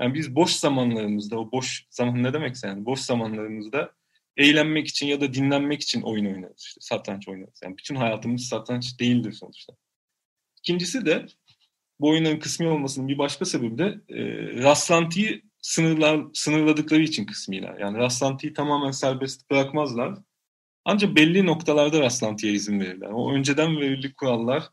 Yani 0.01 0.13
biz 0.13 0.35
boş 0.35 0.51
zamanlarımızda, 0.51 1.39
o 1.39 1.51
boş 1.51 1.85
zaman 1.89 2.23
ne 2.23 2.33
demekse 2.33 2.67
yani 2.67 2.85
boş 2.85 2.99
zamanlarımızda 2.99 3.91
eğlenmek 4.37 4.87
için 4.87 5.07
ya 5.07 5.21
da 5.21 5.33
dinlenmek 5.33 5.81
için 5.81 6.01
oyun 6.01 6.25
oynarız. 6.25 6.63
İşte 6.67 6.81
satranç 6.81 7.27
oynarız. 7.27 7.59
Yani 7.63 7.77
bütün 7.77 7.95
hayatımız 7.95 8.43
satranç 8.45 8.99
değildir 8.99 9.31
sonuçta. 9.31 9.73
İkincisi 10.59 11.05
de 11.05 11.25
bu 11.99 12.09
oyunların 12.09 12.39
kısmi 12.39 12.67
olmasının 12.67 13.07
bir 13.07 13.17
başka 13.17 13.45
sebebi 13.45 13.77
de 13.77 13.99
e, 14.09 14.17
rastlantıyı 14.63 15.41
sınırlar, 15.61 16.21
sınırladıkları 16.33 17.01
için 17.01 17.25
kısmiler. 17.25 17.77
Yani 17.79 17.97
rastlantıyı 17.97 18.53
tamamen 18.53 18.91
serbest 18.91 19.49
bırakmazlar. 19.51 20.17
Ancak 20.85 21.15
belli 21.15 21.45
noktalarda 21.45 21.99
rastlantıya 21.99 22.53
izin 22.53 22.79
verirler. 22.79 23.09
O 23.09 23.33
önceden 23.33 23.77
verili 23.77 24.13
kurallar 24.13 24.69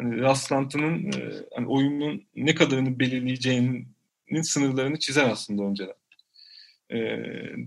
hani 0.00 0.20
rastlantının 0.20 1.12
e, 1.12 1.44
hani 1.54 1.66
oyunun 1.66 2.26
ne 2.36 2.54
kadarını 2.54 2.98
belirleyeceğinin 3.00 3.88
sınırlarını 4.42 4.98
çizer 4.98 5.30
aslında 5.30 5.62
önceden. 5.62 5.94
E, 6.90 6.98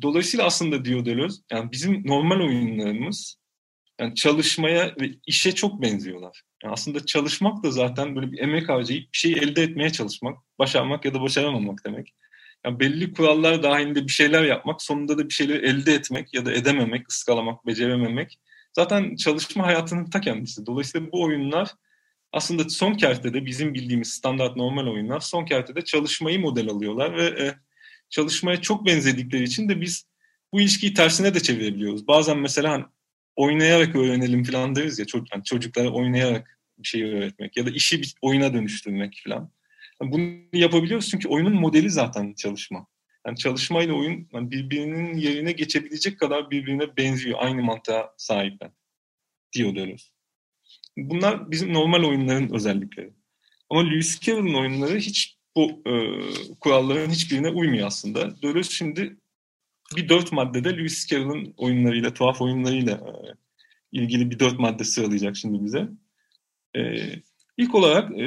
dolayısıyla 0.02 0.46
aslında 0.46 0.86
diyor 0.86 1.32
yani 1.52 1.72
bizim 1.72 2.08
normal 2.08 2.40
oyunlarımız 2.40 3.38
yani 4.00 4.16
çalışmaya 4.16 4.96
ve 5.02 5.12
işe 5.28 5.56
çok 5.56 5.82
benziyorlar. 5.82 6.42
Yani 6.64 6.74
aslında 6.74 7.06
çalışmak 7.06 7.64
da 7.64 7.72
zaten 7.72 8.16
böyle 8.16 8.32
bir 8.32 8.40
emek 8.40 8.70
harcayıp 8.70 9.14
bir 9.14 9.18
şeyi 9.18 9.36
elde 9.36 9.64
etmeye 9.64 9.90
çalışmak, 9.90 10.38
başarmak 10.60 11.06
ya 11.06 11.14
da 11.14 11.22
başaramamak 11.22 11.86
demek 11.86 12.14
yani 12.66 12.80
belli 12.80 13.14
kurallar 13.14 13.64
dahilinde 13.64 14.04
bir 14.04 14.12
şeyler 14.12 14.44
yapmak, 14.44 14.82
sonunda 14.82 15.18
da 15.18 15.30
bir 15.30 15.34
şeyleri 15.34 15.66
elde 15.66 15.94
etmek 15.94 16.34
ya 16.34 16.46
da 16.46 16.54
edememek, 16.54 17.10
ıskalamak, 17.10 17.68
becerememek 17.68 18.40
zaten 18.74 19.16
çalışma 19.16 19.68
hayatının 19.68 20.10
ta 20.10 20.22
kendisi. 20.22 20.66
Dolayısıyla 20.66 21.12
bu 21.12 21.24
oyunlar 21.24 21.70
aslında 22.32 22.70
son 22.70 22.94
kertede 22.94 23.46
bizim 23.46 23.74
bildiğimiz 23.74 24.08
standart 24.08 24.56
normal 24.56 24.88
oyunlar 24.88 25.20
son 25.20 25.46
kertede 25.46 25.82
çalışmayı 25.82 26.40
model 26.40 26.70
alıyorlar 26.70 27.16
ve 27.16 27.26
e, 27.26 27.56
çalışmaya 28.10 28.62
çok 28.62 28.86
benzedikleri 28.86 29.44
için 29.44 29.70
de 29.70 29.82
biz 29.82 30.06
bu 30.54 30.62
ilişkiyi 30.62 30.94
tersine 30.94 31.34
de 31.34 31.40
çevirebiliyoruz. 31.40 32.08
Bazen 32.08 32.38
mesela 32.38 32.72
hani 32.72 32.86
oynayarak 33.36 33.96
öğrenelim 33.96 34.44
falan 34.44 34.76
deriz 34.76 35.00
ya 35.00 35.06
çocuk, 35.06 35.34
yani 35.34 35.44
çocuklara 35.44 35.90
oynayarak 35.90 36.60
bir 36.78 36.88
şey 36.88 37.04
öğretmek 37.04 37.58
ya 37.58 37.66
da 37.66 37.70
işi 37.70 38.02
bir 38.02 38.16
oyuna 38.22 38.54
dönüştürmek 38.54 39.22
falan. 39.24 39.52
Bunu 40.02 40.24
yapabiliyoruz 40.54 41.10
çünkü 41.10 41.28
oyunun 41.28 41.54
modeli 41.54 41.90
zaten 41.90 42.34
çalışma. 42.34 42.88
Yani 43.26 43.38
çalışma 43.38 43.84
ile 43.84 43.94
oyun 43.94 44.28
yani 44.34 44.52
birbirinin 44.52 45.18
yerine 45.18 45.52
geçebilecek 45.52 46.20
kadar 46.20 46.52
birbirine 46.52 46.98
benziyor. 46.98 47.40
Aynı 47.42 47.64
mantığa 47.64 48.14
sahipler. 48.18 48.72
diyor 49.54 49.76
Deleuze. 49.76 50.06
Bunlar 50.98 51.52
bizim 51.52 51.74
normal 51.74 52.04
oyunların 52.04 52.54
özellikleri. 52.54 53.14
Ama 53.70 53.84
Lewis 53.90 54.20
Carroll'ın 54.20 54.54
oyunları 54.54 54.98
hiç 54.98 55.38
bu 55.56 55.82
e, 55.86 55.94
kuralların 56.60 57.10
hiçbirine 57.10 57.50
uymuyor 57.50 57.88
aslında. 57.88 58.42
Deleuze 58.42 58.72
şimdi 58.72 59.18
bir 59.96 60.10
dört 60.10 60.32
maddede 60.32 60.78
Lewis 60.78 61.08
Carroll'ın 61.08 61.54
oyunlarıyla, 61.58 62.14
tuhaf 62.14 62.42
oyunlarıyla 62.42 62.94
e, 62.94 63.12
ilgili 63.92 64.32
bir 64.32 64.40
dört 64.40 64.60
madde 64.60 64.84
sıralayacak 64.84 65.38
şimdi 65.38 65.64
bize. 65.66 65.88
E, 66.76 66.82
ilk 67.62 67.76
olarak 67.76 68.12
e, 68.12 68.26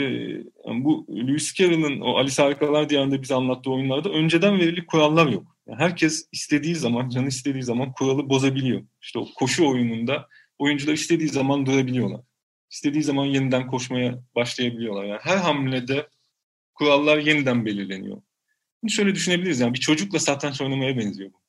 bu 0.66 1.06
Lewis 1.10 1.54
Carroll'ın 1.54 2.00
o 2.00 2.16
Alice 2.16 2.42
Harikalar 2.42 2.88
Diyarı'nda 2.88 3.22
bize 3.22 3.34
anlattığı 3.34 3.70
oyunlarda 3.70 4.08
önceden 4.08 4.58
verili 4.58 4.86
kurallar 4.86 5.26
yok. 5.26 5.56
Yani 5.66 5.78
herkes 5.78 6.28
istediği 6.32 6.74
zaman, 6.74 7.08
canı 7.08 7.28
istediği 7.28 7.62
zaman 7.62 7.92
kuralı 7.92 8.28
bozabiliyor. 8.28 8.82
İşte 9.02 9.18
o 9.18 9.26
koşu 9.36 9.68
oyununda 9.68 10.28
oyuncular 10.58 10.92
istediği 10.92 11.28
zaman 11.28 11.66
durabiliyorlar. 11.66 12.20
İstediği 12.70 13.02
zaman 13.02 13.24
yeniden 13.24 13.66
koşmaya 13.66 14.22
başlayabiliyorlar. 14.34 15.04
Yani 15.04 15.20
her 15.22 15.36
hamlede 15.36 16.08
kurallar 16.74 17.18
yeniden 17.18 17.66
belirleniyor. 17.66 18.22
Bunu 18.82 18.90
şöyle 18.90 19.14
düşünebiliriz 19.14 19.60
yani 19.60 19.74
bir 19.74 19.80
çocukla 19.80 20.18
satranç 20.18 20.60
oynamaya 20.60 20.98
benziyor 20.98 21.32
bu. 21.32 21.43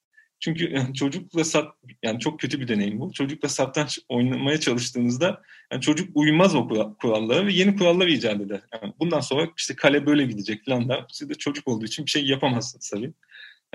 Çünkü 0.46 0.74
yani 0.74 0.94
çocukla 0.94 1.44
sat 1.44 1.74
yani 2.04 2.20
çok 2.20 2.40
kötü 2.40 2.60
bir 2.60 2.68
deneyim 2.68 3.00
bu. 3.00 3.12
Çocukla 3.14 3.50
satranç 3.50 4.00
oynamaya 4.10 4.60
çalıştığınızda 4.60 5.42
yani 5.72 5.82
çocuk 5.82 6.10
uymaz 6.14 6.56
o 6.56 6.68
kurallara 7.02 7.48
ve 7.48 7.54
yeni 7.54 7.76
kurallar 7.76 8.08
icat 8.08 8.42
eder. 8.42 8.62
Yani 8.74 8.94
bundan 9.00 9.20
sonra 9.20 9.48
işte 9.58 9.76
kale 9.76 10.06
böyle 10.06 10.26
gidecek 10.26 10.66
falan 10.66 10.90
da 10.90 11.08
siz 11.12 11.30
de 11.30 11.34
çocuk 11.34 11.68
olduğu 11.68 11.86
için 11.86 12.06
bir 12.06 12.12
şey 12.12 12.26
yapamazsınız 12.26 12.90
tabii. 12.90 13.14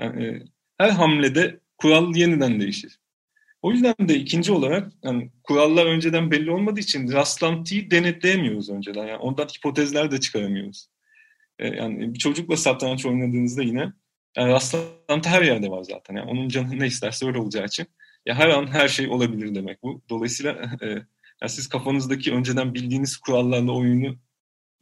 Yani, 0.01 0.25
e, 0.25 0.43
her 0.77 0.89
hamlede 0.89 1.59
kural 1.77 2.15
yeniden 2.15 2.59
değişir. 2.59 2.99
O 3.61 3.71
yüzden 3.71 3.95
de 3.99 4.15
ikinci 4.15 4.51
olarak 4.51 4.91
yani 5.03 5.31
kurallar 5.43 5.85
önceden 5.85 6.31
belli 6.31 6.51
olmadığı 6.51 6.79
için 6.79 7.11
rastlantıyı 7.11 7.91
denetleyemiyoruz 7.91 8.69
önceden. 8.69 9.07
Yani 9.07 9.17
ondan 9.17 9.47
hipotezler 9.47 10.11
de 10.11 10.19
çıkaramıyoruz. 10.19 10.87
E, 11.59 11.67
yani 11.67 12.13
bir 12.13 12.19
çocukla 12.19 12.57
satranç 12.57 13.05
oynadığınızda 13.05 13.63
yine 13.63 13.93
yani 14.37 14.51
rastlantı 14.51 15.29
her 15.29 15.41
yerde 15.41 15.69
var 15.69 15.83
zaten. 15.83 16.15
Yani 16.15 16.31
onun 16.31 16.49
canı 16.49 16.79
ne 16.79 16.87
isterse 16.87 17.25
öyle 17.25 17.39
olacağı 17.39 17.65
için. 17.65 17.87
Ya 18.25 18.35
her 18.35 18.49
an 18.49 18.67
her 18.67 18.87
şey 18.87 19.07
olabilir 19.07 19.55
demek 19.55 19.83
bu. 19.83 20.01
Dolayısıyla 20.09 20.51
e, 20.81 20.87
yani 21.41 21.49
siz 21.49 21.69
kafanızdaki 21.69 22.33
önceden 22.33 22.73
bildiğiniz 22.73 23.17
kurallarla 23.17 23.71
oyunu 23.71 24.17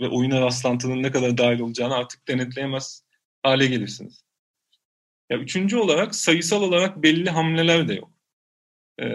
ve 0.01 0.07
oyuna 0.07 0.41
rastlantının 0.41 1.03
ne 1.03 1.11
kadar 1.11 1.37
dahil 1.37 1.59
olacağını 1.59 1.95
artık 1.95 2.27
denetleyemez 2.27 3.03
hale 3.43 3.65
gelirsiniz. 3.65 4.23
Ya 5.29 5.37
üçüncü 5.37 5.77
olarak 5.77 6.15
sayısal 6.15 6.63
olarak 6.63 7.03
belli 7.03 7.29
hamleler 7.29 7.87
de 7.87 7.93
yok. 7.93 8.11
Ee, 9.01 9.05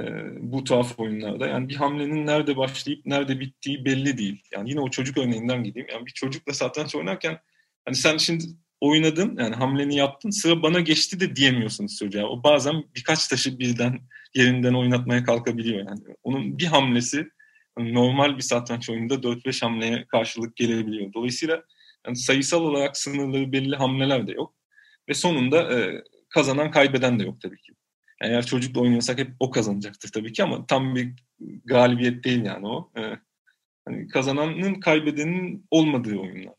bu 0.41 0.65
tuhaf 0.65 0.99
oyunlarda. 1.01 1.47
Yani 1.47 1.69
bir 1.69 1.75
hamlenin 1.75 2.27
nerede 2.27 2.57
başlayıp 2.57 3.07
nerede 3.07 3.41
bittiği 3.41 3.85
belli 3.85 4.19
değil. 4.19 4.43
Yani 4.53 4.71
yine 4.71 4.81
o 4.81 4.91
çocuk 4.91 5.19
örneğinden 5.19 5.65
gideyim. 5.65 5.89
Yani 5.93 6.07
bir 6.07 6.13
çocukla 6.13 6.53
satranç 6.53 6.95
oynarken 6.95 7.39
hani 7.85 7.97
sen 7.97 8.17
şimdi 8.17 8.45
oynadın 8.85 9.37
yani 9.39 9.55
hamleni 9.55 9.97
yaptın 9.97 10.31
sıra 10.31 10.63
bana 10.63 10.81
geçti 10.81 11.21
de 11.21 11.37
diyemiyorsunuz 11.37 11.97
çocuğa. 11.99 12.25
O 12.25 12.43
bazen 12.43 12.85
birkaç 12.97 13.29
taşı 13.29 13.59
birden 13.59 14.01
yerinden 14.35 14.75
oynatmaya 14.75 15.25
kalkabiliyor 15.25 15.79
yani. 15.79 16.01
Onun 16.23 16.59
bir 16.59 16.67
hamlesi 16.67 17.29
normal 17.79 18.37
bir 18.37 18.43
satranç 18.43 18.91
oyununda 18.91 19.15
4-5 19.15 19.65
hamleye 19.65 20.05
karşılık 20.09 20.57
gelebiliyor. 20.57 21.13
Dolayısıyla 21.13 21.63
yani 22.07 22.17
sayısal 22.17 22.63
olarak 22.63 22.97
sınırları 22.97 23.53
belli 23.53 23.77
hamleler 23.77 24.27
de 24.27 24.33
yok. 24.33 24.55
Ve 25.09 25.15
sonunda 25.15 25.81
e, 25.81 26.03
kazanan 26.29 26.71
kaybeden 26.71 27.19
de 27.19 27.25
yok 27.25 27.41
tabii 27.41 27.61
ki. 27.61 27.73
Yani 28.23 28.33
eğer 28.33 28.47
çocukla 28.47 28.81
oynuyorsak 28.81 29.19
hep 29.19 29.31
o 29.41 29.51
kazanacaktır 29.51 30.13
tabii 30.13 30.33
ki 30.33 30.43
ama 30.43 30.67
tam 30.67 30.95
bir 30.95 31.13
galibiyet 31.65 32.25
değil 32.25 32.45
yani 32.45 32.67
o. 32.67 32.91
E, 32.99 33.03
hani 33.85 34.09
kazananın 34.09 34.81
kaybedenin 34.81 35.67
olmadığı 35.71 36.17
oyunlar 36.17 36.55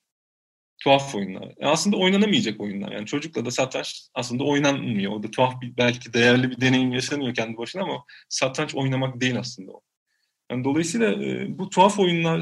tuhaf 0.85 1.15
oyunlar. 1.15 1.43
Yani 1.43 1.71
aslında 1.71 1.97
oynanamayacak 1.97 2.61
oyunlar. 2.61 2.91
Yani 2.91 3.05
çocukla 3.05 3.45
da 3.45 3.51
satranç 3.51 4.07
aslında 4.13 4.43
oynanmıyor. 4.43 5.11
O 5.11 5.23
da 5.23 5.31
tuhaf 5.31 5.61
bir 5.61 5.77
belki 5.77 6.13
değerli 6.13 6.51
bir 6.51 6.61
deneyim 6.61 6.91
yaşanıyor 6.91 7.33
kendi 7.33 7.57
başına 7.57 7.83
ama 7.83 8.03
satranç 8.29 8.75
oynamak 8.75 9.21
değil 9.21 9.39
aslında 9.39 9.71
o. 9.71 9.81
Yani 10.51 10.63
dolayısıyla 10.63 11.23
e, 11.23 11.57
bu 11.57 11.69
tuhaf 11.69 11.99
oyunlar 11.99 12.41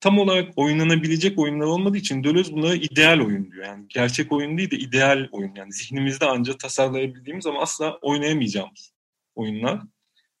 tam 0.00 0.18
olarak 0.18 0.52
oynanabilecek 0.56 1.38
oyunlar 1.38 1.66
olmadığı 1.66 1.96
için 1.96 2.24
Deleuze 2.24 2.52
bunlara 2.52 2.74
ideal 2.74 3.20
oyun 3.20 3.52
diyor. 3.52 3.64
Yani 3.64 3.84
gerçek 3.88 4.32
oyun 4.32 4.58
değil 4.58 4.70
de 4.70 4.76
ideal 4.76 5.28
oyun. 5.32 5.54
Yani 5.54 5.72
zihnimizde 5.72 6.26
ancak 6.26 6.60
tasarlayabildiğimiz 6.60 7.46
ama 7.46 7.60
asla 7.60 7.98
oynayamayacağımız 8.02 8.92
oyunlar. 9.34 9.80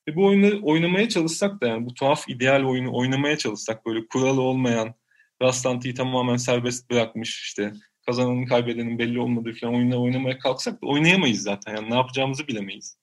Ve 0.08 0.16
bu 0.16 0.26
oyunu 0.26 0.60
oynamaya 0.62 1.08
çalışsak 1.08 1.60
da 1.60 1.66
yani 1.66 1.86
bu 1.86 1.94
tuhaf 1.94 2.28
ideal 2.28 2.64
oyunu 2.64 2.96
oynamaya 2.96 3.38
çalışsak 3.38 3.86
böyle 3.86 4.06
kuralı 4.06 4.40
olmayan, 4.40 4.94
rastlantıyı 5.42 5.94
tamamen 5.94 6.36
serbest 6.36 6.90
bırakmış 6.90 7.42
işte 7.42 7.72
kazananın 8.06 8.44
kaybedenin 8.44 8.98
belli 8.98 9.20
olmadığı 9.20 9.52
falan 9.52 9.74
oyunlar 9.74 9.96
oynamaya 9.96 10.38
kalksak 10.38 10.82
da 10.82 10.86
oynayamayız 10.86 11.42
zaten. 11.42 11.76
Yani 11.76 11.90
ne 11.90 11.94
yapacağımızı 11.94 12.48
bilemeyiz. 12.48 12.96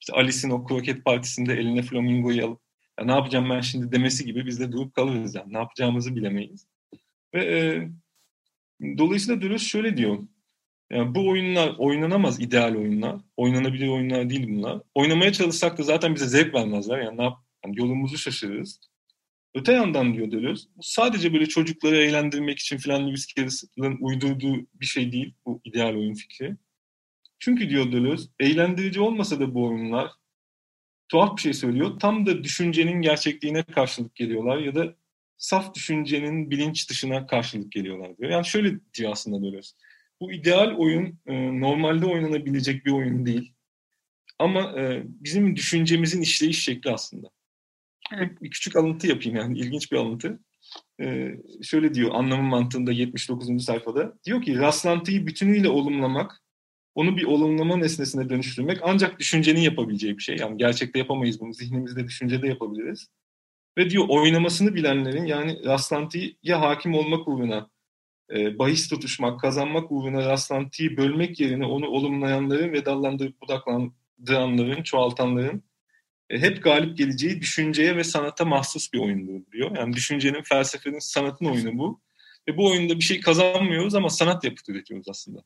İşte 0.00 0.12
Alice'in 0.12 0.52
o 0.52 0.66
kroket 0.66 1.04
partisinde 1.04 1.52
eline 1.54 1.82
flamingoyu 1.82 2.46
alıp 2.46 2.60
ya 2.98 3.04
ne 3.04 3.12
yapacağım 3.12 3.50
ben 3.50 3.60
şimdi 3.60 3.92
demesi 3.92 4.24
gibi 4.24 4.46
biz 4.46 4.60
de 4.60 4.72
durup 4.72 4.94
kalırız 4.94 5.34
yani. 5.34 5.52
Ne 5.52 5.58
yapacağımızı 5.58 6.16
bilemeyiz. 6.16 6.66
Ve 7.34 7.44
e, 7.44 7.88
dolayısıyla 8.98 9.42
Deleuze 9.42 9.64
şöyle 9.64 9.96
diyor. 9.96 10.18
Yani 10.90 11.14
bu 11.14 11.28
oyunlar 11.28 11.74
oynanamaz 11.78 12.40
ideal 12.40 12.74
oyunlar. 12.74 13.16
Oynanabilir 13.36 13.88
oyunlar 13.88 14.30
değil 14.30 14.48
bunlar. 14.48 14.80
Oynamaya 14.94 15.32
çalışsak 15.32 15.78
da 15.78 15.82
zaten 15.82 16.14
bize 16.14 16.26
zevk 16.26 16.54
vermezler. 16.54 16.98
Yani, 16.98 17.18
ne 17.18 17.22
yap 17.22 17.38
yani 17.64 17.78
yolumuzu 17.78 18.18
şaşırırız. 18.18 18.80
Öte 19.54 19.72
yandan 19.72 20.14
diyor 20.14 20.30
Deleuze, 20.30 20.68
bu 20.76 20.82
sadece 20.82 21.32
böyle 21.32 21.46
çocukları 21.46 21.96
eğlendirmek 21.96 22.58
için 22.58 22.76
filan 22.76 23.06
Lewis 23.06 23.26
Carroll'ın 23.26 23.98
uydurduğu 24.00 24.66
bir 24.74 24.86
şey 24.86 25.12
değil 25.12 25.34
bu 25.46 25.60
ideal 25.64 25.94
oyun 25.94 26.14
fikri. 26.14 26.56
Çünkü 27.38 27.70
diyor 27.70 27.92
Deleuze, 27.92 28.28
eğlendirici 28.40 29.00
olmasa 29.00 29.40
da 29.40 29.54
bu 29.54 29.66
oyunlar 29.66 30.10
tuhaf 31.08 31.36
bir 31.36 31.42
şey 31.42 31.52
söylüyor. 31.52 32.00
Tam 32.00 32.26
da 32.26 32.44
düşüncenin 32.44 33.02
gerçekliğine 33.02 33.62
karşılık 33.62 34.14
geliyorlar 34.14 34.58
ya 34.58 34.74
da 34.74 34.94
saf 35.36 35.74
düşüncenin 35.74 36.50
bilinç 36.50 36.90
dışına 36.90 37.26
karşılık 37.26 37.72
geliyorlar 37.72 38.16
diyor. 38.18 38.30
Yani 38.30 38.46
şöyle 38.46 38.80
diyor 38.94 39.12
aslında 39.12 39.46
Deleuze. 39.46 39.76
Bu 40.20 40.32
ideal 40.32 40.74
oyun 40.76 41.18
e, 41.26 41.60
normalde 41.60 42.06
oynanabilecek 42.06 42.86
bir 42.86 42.92
oyun 42.92 43.26
değil. 43.26 43.52
Ama 44.38 44.80
e, 44.80 45.02
bizim 45.06 45.56
düşüncemizin 45.56 46.22
işleyiş 46.22 46.64
şekli 46.64 46.90
aslında. 46.90 47.33
Evet. 48.16 48.42
Bir 48.42 48.50
küçük 48.50 48.76
alıntı 48.76 49.06
yapayım 49.06 49.36
yani 49.36 49.58
ilginç 49.58 49.92
bir 49.92 49.96
alıntı. 49.96 50.38
Ee, 51.00 51.34
şöyle 51.62 51.94
diyor 51.94 52.10
anlamın 52.14 52.44
mantığında 52.44 52.92
79. 52.92 53.64
sayfada. 53.64 54.14
Diyor 54.24 54.42
ki 54.42 54.58
rastlantıyı 54.58 55.26
bütünüyle 55.26 55.68
olumlamak, 55.68 56.42
onu 56.94 57.16
bir 57.16 57.24
olumlama 57.24 57.76
nesnesine 57.76 58.28
dönüştürmek 58.28 58.78
ancak 58.82 59.20
düşüncenin 59.20 59.60
yapabileceği 59.60 60.18
bir 60.18 60.22
şey. 60.22 60.36
Yani 60.36 60.58
gerçekte 60.58 60.98
yapamayız 60.98 61.40
bunu, 61.40 61.54
zihnimizde 61.54 62.04
düşüncede 62.04 62.48
yapabiliriz. 62.48 63.08
Ve 63.78 63.90
diyor 63.90 64.04
oynamasını 64.08 64.74
bilenlerin 64.74 65.24
yani 65.24 65.64
rastlantıyı 65.64 66.34
hakim 66.52 66.94
olmak 66.94 67.28
uğruna 67.28 67.70
e, 68.30 68.58
bahis 68.58 68.88
tutuşmak, 68.88 69.40
kazanmak 69.40 69.92
uğruna 69.92 70.26
rastlantıyı 70.28 70.96
bölmek 70.96 71.40
yerine 71.40 71.66
onu 71.66 71.86
olumlayanların 71.86 72.72
ve 72.72 72.84
dallandırıp 72.84 73.40
budaklandıranların, 73.40 74.82
çoğaltanların 74.82 75.62
hep 76.30 76.62
galip 76.62 76.98
geleceği 76.98 77.40
düşünceye 77.40 77.96
ve 77.96 78.04
sanata 78.04 78.44
mahsus 78.44 78.92
bir 78.92 78.98
oyundur 78.98 79.40
diyor. 79.52 79.76
Yani 79.76 79.92
düşüncenin, 79.92 80.42
felsefenin, 80.42 80.98
sanatın 80.98 81.46
oyunu 81.46 81.78
bu. 81.78 82.00
Ve 82.48 82.56
bu 82.56 82.70
oyunda 82.70 82.96
bir 82.96 83.04
şey 83.04 83.20
kazanmıyoruz 83.20 83.94
ama 83.94 84.10
sanat 84.10 84.44
yapıt 84.44 84.68
üretiyoruz 84.68 85.08
aslında. 85.08 85.42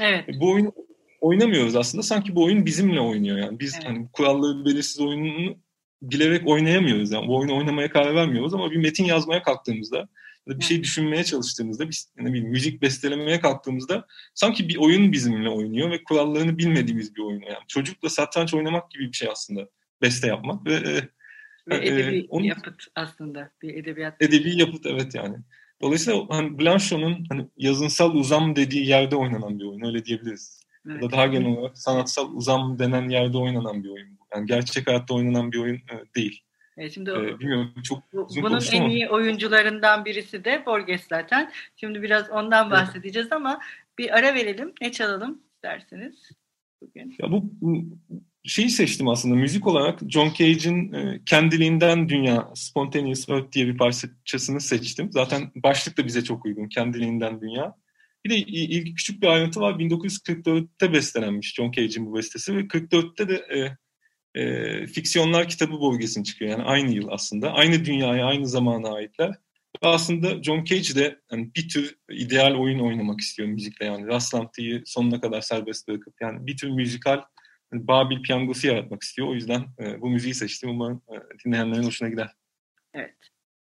Evet. 0.00 0.28
E, 0.28 0.40
bu 0.40 0.50
oyun 0.50 0.72
oynamıyoruz 1.20 1.76
aslında. 1.76 2.02
Sanki 2.02 2.34
bu 2.34 2.44
oyun 2.44 2.66
bizimle 2.66 3.00
oynuyor 3.00 3.38
yani. 3.38 3.60
Biz 3.60 3.74
evet. 3.74 3.84
hani 3.84 4.08
kuralları 4.12 4.64
belirsiz 4.64 5.00
oyununu 5.00 5.56
bilerek 6.02 6.48
oynayamıyoruz. 6.48 7.12
Yani 7.12 7.28
bu 7.28 7.38
oyunu 7.38 7.58
oynamaya 7.58 7.90
karar 7.90 8.14
vermiyoruz 8.14 8.54
ama 8.54 8.70
bir 8.70 8.76
metin 8.76 9.04
yazmaya 9.04 9.42
kalktığımızda 9.42 10.08
ya 10.46 10.54
da 10.54 10.58
bir 10.58 10.64
şey 10.64 10.82
düşünmeye 10.82 11.24
çalıştığımızda, 11.24 11.88
bir, 11.88 12.04
yani 12.18 12.34
bir 12.34 12.42
müzik 12.42 12.82
bestelemeye 12.82 13.40
kalktığımızda 13.40 14.06
sanki 14.34 14.68
bir 14.68 14.76
oyun 14.76 15.12
bizimle 15.12 15.48
oynuyor 15.48 15.90
ve 15.90 16.04
kurallarını 16.04 16.58
bilmediğimiz 16.58 17.14
bir 17.14 17.20
oyun. 17.20 17.40
Yani 17.40 17.64
çocukla 17.68 18.08
satranç 18.08 18.54
oynamak 18.54 18.90
gibi 18.90 19.08
bir 19.08 19.16
şey 19.16 19.28
aslında 19.28 19.68
beste 20.02 20.26
yapmak 20.26 20.66
ve, 20.66 20.74
e, 20.74 20.94
ve 21.68 21.76
e, 21.76 21.88
edebi 21.88 22.18
e, 22.18 22.26
onun, 22.28 22.44
yapıt 22.44 22.84
aslında 22.94 23.50
bir 23.62 23.74
edebiyat. 23.74 24.22
Edebi 24.22 24.58
yapıt 24.58 24.86
evet 24.86 25.14
yani. 25.14 25.36
Dolayısıyla 25.80 26.26
hani 26.28 26.58
Blanchot'un 26.58 27.26
hani 27.28 27.46
yazınsal 27.56 28.14
uzam 28.14 28.56
dediği 28.56 28.88
yerde 28.88 29.16
oynanan 29.16 29.58
bir 29.58 29.64
oyun 29.64 29.84
öyle 29.84 30.04
diyebiliriz. 30.04 30.62
Evet. 30.86 31.02
Ya 31.02 31.08
da 31.08 31.12
daha 31.12 31.26
genel 31.26 31.56
olarak 31.56 31.78
sanatsal 31.78 32.32
uzam 32.32 32.78
denen 32.78 33.08
yerde 33.08 33.38
oynanan 33.38 33.84
bir 33.84 33.88
oyun. 33.88 34.18
Yani 34.34 34.46
gerçek 34.46 34.86
hayatta 34.86 35.14
oynanan 35.14 35.52
bir 35.52 35.58
oyun 35.58 35.76
e, 35.76 36.14
değil. 36.16 36.42
E 36.76 36.90
şimdi 36.90 37.10
ee, 37.10 37.38
bilmiyorum 37.38 37.74
çok 37.82 38.12
bu, 38.12 38.28
bunun 38.42 38.60
en 38.72 38.90
iyi 38.90 39.06
ama. 39.06 39.16
oyuncularından 39.16 40.04
birisi 40.04 40.44
de 40.44 40.62
Borges 40.66 41.08
zaten. 41.08 41.52
Şimdi 41.76 42.02
biraz 42.02 42.30
ondan 42.30 42.70
bahsedeceğiz 42.70 43.26
evet. 43.26 43.32
ama 43.32 43.60
bir 43.98 44.18
ara 44.18 44.34
verelim. 44.34 44.72
Ne 44.80 44.92
çalalım 44.92 45.42
dersiniz 45.64 46.30
bugün? 46.80 47.16
Ya 47.18 47.32
bu, 47.32 47.44
bu 47.60 47.84
şeyi 48.44 48.70
seçtim 48.70 49.08
aslında 49.08 49.34
müzik 49.34 49.66
olarak 49.66 50.00
John 50.08 50.32
Cage'in 50.38 50.92
e, 50.92 51.20
kendiliğinden 51.26 52.08
dünya 52.08 52.48
Spontaneous 52.54 53.28
Earth 53.28 53.52
diye 53.52 53.66
bir 53.66 53.76
parçasını 53.76 54.60
seçtim. 54.60 55.12
Zaten 55.12 55.50
başlık 55.56 55.98
da 55.98 56.06
bize 56.06 56.24
çok 56.24 56.46
uygun 56.46 56.68
kendiliğinden 56.68 57.40
dünya. 57.40 57.74
Bir 58.24 58.30
de 58.30 58.36
ilgi 58.36 58.94
küçük 58.94 59.22
bir 59.22 59.26
ayrıntı 59.26 59.60
var 59.60 59.72
1944'te 59.72 60.92
bestelenmiş 60.92 61.54
John 61.54 61.70
Cage'in 61.70 62.06
bu 62.06 62.16
bestesi 62.16 62.56
ve 62.56 62.60
44'te 62.60 63.28
de 63.28 63.34
e, 63.34 63.76
e, 64.40 64.86
Fiksiyonlar 64.86 65.48
kitabı 65.48 65.80
bölgesine 65.80 66.24
çıkıyor. 66.24 66.50
Yani 66.50 66.62
aynı 66.62 66.90
yıl 66.90 67.08
aslında. 67.10 67.52
Aynı 67.52 67.84
dünyaya, 67.84 68.26
aynı 68.26 68.48
zamana 68.48 68.94
aitler. 68.94 69.30
Ve 69.84 69.88
aslında 69.88 70.42
John 70.42 70.64
Cage 70.64 70.94
de 70.94 71.20
yani 71.32 71.50
bir 71.56 71.68
tür 71.68 71.96
ideal 72.10 72.54
oyun 72.54 72.78
oynamak 72.78 73.20
istiyor 73.20 73.48
müzikle 73.48 73.86
yani. 73.86 74.06
Rastlantıyı 74.06 74.82
sonuna 74.86 75.20
kadar 75.20 75.40
serbest 75.40 75.88
bırakıp 75.88 76.14
yani 76.20 76.46
bir 76.46 76.56
tür 76.56 76.70
müzikal 76.70 77.20
Babil 77.72 78.22
piyangosu 78.22 78.66
yaratmak 78.66 79.02
istiyor. 79.02 79.28
O 79.28 79.34
yüzden 79.34 79.64
e, 79.78 80.00
bu 80.00 80.10
müziği 80.10 80.34
seçtim. 80.34 80.70
Umarım 80.70 81.02
e, 81.08 81.14
dinleyenlerin 81.44 81.82
hoşuna 81.82 82.08
gider. 82.08 82.30
Evet. 82.94 83.14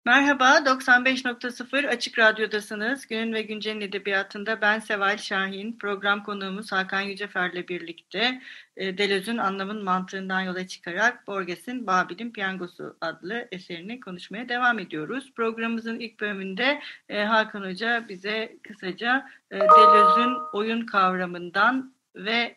Merhaba, 0.07 0.57
95.0 0.57 1.87
Açık 1.87 2.19
Radyo'dasınız. 2.19 3.07
Günün 3.07 3.33
ve 3.33 3.41
Güncel'in 3.41 3.81
edebiyatında 3.81 4.61
ben 4.61 4.79
Seval 4.79 5.17
Şahin, 5.17 5.77
program 5.77 6.23
konuğumuz 6.23 6.71
Hakan 6.71 7.01
Yücefer'le 7.01 7.67
birlikte 7.67 8.41
e, 8.77 8.97
Deleuze'ün 8.97 9.37
anlamın 9.37 9.83
mantığından 9.83 10.41
yola 10.41 10.67
çıkarak 10.67 11.27
Borges'in 11.27 11.87
Babil'in 11.87 12.31
Piyangosu 12.31 12.97
adlı 13.01 13.47
eserini 13.51 13.99
konuşmaya 13.99 14.49
devam 14.49 14.79
ediyoruz. 14.79 15.31
Programımızın 15.35 15.99
ilk 15.99 16.19
bölümünde 16.19 16.81
e, 17.09 17.23
Hakan 17.23 17.61
Hoca 17.61 18.05
bize 18.09 18.57
kısaca 18.63 19.29
e, 19.51 19.59
Deleuze'ün 19.59 20.37
oyun 20.53 20.85
kavramından 20.85 21.93
ve 22.15 22.55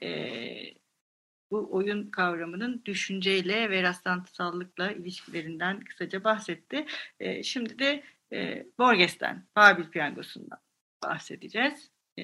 bu 1.51 1.69
oyun 1.71 2.11
kavramının 2.11 2.83
düşünceyle 2.85 3.71
ve 3.71 3.83
rastlantısallıkla 3.83 4.93
ilişkilerinden 4.93 5.81
kısaca 5.81 6.25
bahsetti. 6.25 6.87
E, 7.21 7.43
şimdi 7.43 7.79
de 7.79 8.03
e, 8.33 8.67
Borges'ten, 8.79 9.45
Babil 9.57 9.85
Piyangosu'ndan 9.85 10.59
bahsedeceğiz. 11.03 11.91
E, 12.19 12.23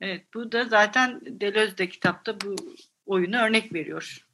evet, 0.00 0.26
bu 0.34 0.52
da 0.52 0.64
zaten 0.64 1.20
Deleuze 1.26 1.78
de 1.78 1.88
kitapta 1.88 2.40
bu 2.40 2.56
oyunu 3.06 3.36
örnek 3.36 3.74
veriyor. 3.74 4.26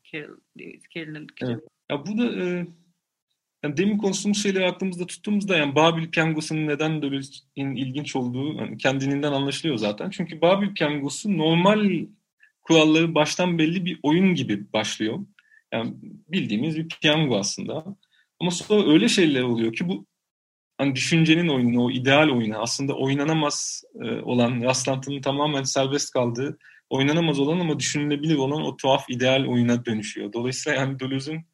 Carol'ın 0.95 1.27
evet. 1.43 1.61
Ya 1.91 2.07
bu 2.07 2.19
da 2.19 2.43
e, 2.43 2.67
yani 3.63 3.77
demin 3.77 3.99
konuştuğumuz 3.99 4.43
şeyleri 4.43 4.67
aklımızda 4.67 5.07
tuttuğumuzda 5.07 5.57
yani 5.57 5.75
Babil 5.75 6.11
Piyangosu'nun 6.11 6.67
neden 6.67 7.03
Deleuze'in 7.03 7.77
ilginç 7.77 8.17
olduğu 8.17 8.55
yani 8.55 8.79
kendiliğinden 8.79 9.33
anlaşılıyor 9.33 9.77
zaten. 9.79 10.11
Çünkü 10.11 10.41
Babil 10.41 10.75
Piyangosu 10.75 11.39
normal 11.39 12.07
kuralları 12.67 13.15
baştan 13.15 13.59
belli 13.59 13.85
bir 13.85 14.01
oyun 14.03 14.35
gibi 14.35 14.73
başlıyor. 14.73 15.19
Yani 15.73 15.95
bildiğimiz 16.29 16.77
bir 16.77 16.89
piyango 16.89 17.39
aslında. 17.39 17.85
Ama 18.41 18.51
sonra 18.51 18.93
öyle 18.93 19.09
şeyler 19.09 19.43
oluyor 19.43 19.73
ki 19.73 19.89
bu 19.89 20.07
hani 20.79 20.95
düşüncenin 20.95 21.49
oyunu, 21.49 21.85
o 21.85 21.91
ideal 21.91 22.29
oyunu 22.29 22.59
aslında 22.59 22.95
oynanamaz 22.95 23.83
e, 24.03 24.11
olan, 24.21 24.63
rastlantının 24.63 25.21
tamamen 25.21 25.63
serbest 25.63 26.13
kaldığı, 26.13 26.59
oynanamaz 26.91 27.41
olan 27.41 27.61
ama 27.61 27.79
düşünülebilir 27.79 28.37
olan 28.37 28.63
o 28.63 28.77
tuhaf 28.77 29.11
ideal 29.11 29.47
oyuna 29.47 29.85
dönüşüyor. 29.85 30.33
Dolayısıyla 30.33 30.81
yani 30.81 31.01
Deleuze'ün 31.01 31.47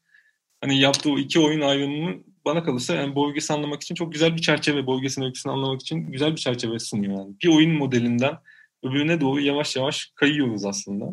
hani 0.61 0.81
yaptığı 0.81 1.11
iki 1.11 1.41
oyun 1.41 1.61
ayrımını 1.61 2.23
bana 2.45 2.65
kalırsa 2.65 2.95
yani 2.95 3.15
Borges'i 3.15 3.53
anlamak 3.53 3.83
için 3.83 3.95
çok 3.95 4.13
güzel 4.13 4.37
bir 4.37 4.41
çerçeve, 4.41 4.87
Borges'in 4.87 5.23
öyküsünü 5.23 5.53
anlamak 5.53 5.81
için 5.81 6.13
güzel 6.13 6.33
bir 6.33 6.37
çerçeve 6.37 6.79
sunuyor. 6.79 7.19
Yani. 7.19 7.35
Bir 7.43 7.49
oyun 7.49 7.73
modelinden 7.73 8.39
öbürüne 8.83 9.21
doğru 9.21 9.41
yavaş 9.41 9.77
yavaş 9.77 10.13
kayıyoruz 10.15 10.65
aslında. 10.65 11.05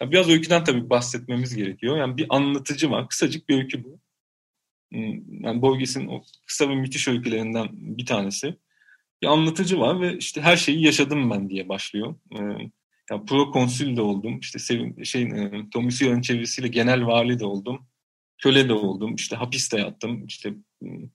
Ya 0.00 0.10
biraz 0.10 0.28
öyküden 0.28 0.64
tabii 0.64 0.90
bahsetmemiz 0.90 1.56
gerekiyor. 1.56 1.96
Yani 1.98 2.16
bir 2.16 2.26
anlatıcı 2.30 2.90
var. 2.90 3.08
Kısacık 3.08 3.48
bir 3.48 3.56
öykü 3.56 3.84
bu. 3.84 4.00
Hmm, 4.92 5.44
yani 5.44 5.62
Borges'in 5.62 6.08
o 6.08 6.22
kısa 6.46 6.68
ve 6.68 6.74
müthiş 6.74 7.08
öykülerinden 7.08 7.68
bir 7.72 8.06
tanesi. 8.06 8.56
Bir 9.22 9.26
anlatıcı 9.26 9.80
var 9.80 10.00
ve 10.00 10.16
işte 10.16 10.40
her 10.40 10.56
şeyi 10.56 10.84
yaşadım 10.84 11.30
ben 11.30 11.50
diye 11.50 11.68
başlıyor. 11.68 12.14
Ee, 12.34 12.70
yani 13.10 13.24
pro 13.26 13.50
konsül 13.50 13.96
de 13.96 14.00
oldum. 14.00 14.40
İşte 14.40 14.58
sevim, 14.58 15.04
şey, 15.04 15.22
e, 15.22 15.52
Domisiyo'nun 15.74 16.20
çevresiyle 16.20 16.68
genel 16.68 17.06
vali 17.06 17.38
de 17.38 17.44
oldum. 17.44 17.86
Köle 18.38 18.68
de 18.68 18.72
oldum. 18.72 19.14
İşte 19.14 19.36
hapiste 19.36 19.78
yattım. 19.80 20.26
İşte 20.26 20.54
hmm, 20.80 21.08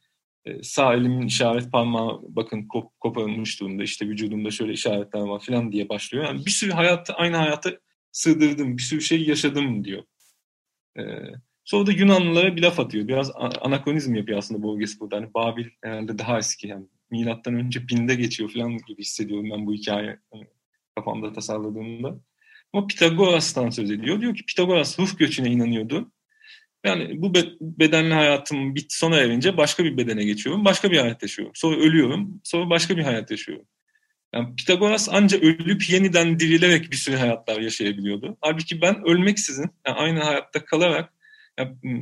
sağ 0.61 0.93
elimin 0.93 1.27
işaret 1.27 1.71
parmağı 1.71 2.21
bakın 2.27 2.67
kop, 2.67 2.99
koparılmış 2.99 3.61
durumda 3.61 3.83
işte 3.83 4.07
vücudumda 4.07 4.51
şöyle 4.51 4.73
işaretler 4.73 5.21
var 5.21 5.39
falan 5.39 5.71
diye 5.71 5.89
başlıyor. 5.89 6.25
Yani 6.25 6.45
bir 6.45 6.51
sürü 6.51 6.71
hayatta 6.71 7.13
aynı 7.13 7.37
hayata 7.37 7.71
sığdırdım, 8.11 8.77
bir 8.77 8.81
sürü 8.81 9.01
şey 9.01 9.27
yaşadım 9.27 9.83
diyor. 9.83 10.03
Ee, 10.97 11.03
sonra 11.63 11.87
da 11.87 11.91
Yunanlılara 11.91 12.55
bir 12.55 12.61
laf 12.61 12.79
atıyor. 12.79 13.07
Biraz 13.07 13.31
anakronizm 13.61 14.15
yapıyor 14.15 14.37
aslında 14.37 14.63
Borges 14.63 14.99
burada. 14.99 15.17
Hani 15.17 15.33
Babil 15.33 15.65
herhalde 15.83 16.17
daha 16.17 16.37
eski 16.37 16.67
yani 16.67 16.85
milattan 17.11 17.55
önce 17.55 17.87
binde 17.87 18.15
geçiyor 18.15 18.49
falan 18.49 18.77
gibi 18.77 19.01
hissediyorum 19.01 19.49
ben 19.51 19.65
bu 19.65 19.73
hikaye 19.73 20.19
yani 20.33 20.47
kafamda 20.95 21.33
tasarladığımda. 21.33 22.19
Ama 22.73 22.87
Pitagoras'tan 22.87 23.69
söz 23.69 23.91
ediyor. 23.91 24.21
Diyor 24.21 24.35
ki 24.35 24.45
Pitagoras 24.45 24.99
ruh 24.99 25.17
göçüne 25.17 25.51
inanıyordu. 25.51 26.11
Yani 26.85 27.21
bu 27.21 27.33
bedenli 27.61 28.13
hayatım 28.13 28.75
bit 28.75 28.93
sona 28.93 29.17
erince 29.17 29.57
başka 29.57 29.83
bir 29.83 29.97
bedene 29.97 30.23
geçiyorum, 30.23 30.65
başka 30.65 30.91
bir 30.91 30.97
hayat 30.97 31.21
yaşıyorum. 31.21 31.51
Sonra 31.55 31.77
ölüyorum, 31.77 32.41
sonra 32.43 32.69
başka 32.69 32.97
bir 32.97 33.03
hayat 33.03 33.31
yaşıyorum. 33.31 33.65
Yani 34.33 34.55
Pitagoras 34.55 35.09
ancak 35.11 35.43
ölüp 35.43 35.89
yeniden 35.89 36.39
dirilerek 36.39 36.91
bir 36.91 36.95
sürü 36.95 37.15
hayatlar 37.15 37.61
yaşayabiliyordu. 37.61 38.37
Halbuki 38.41 38.81
ben 38.81 39.07
ölmeksizin, 39.07 39.69
yani 39.87 39.97
aynı 39.97 40.19
hayatta 40.19 40.65
kalarak, 40.65 41.13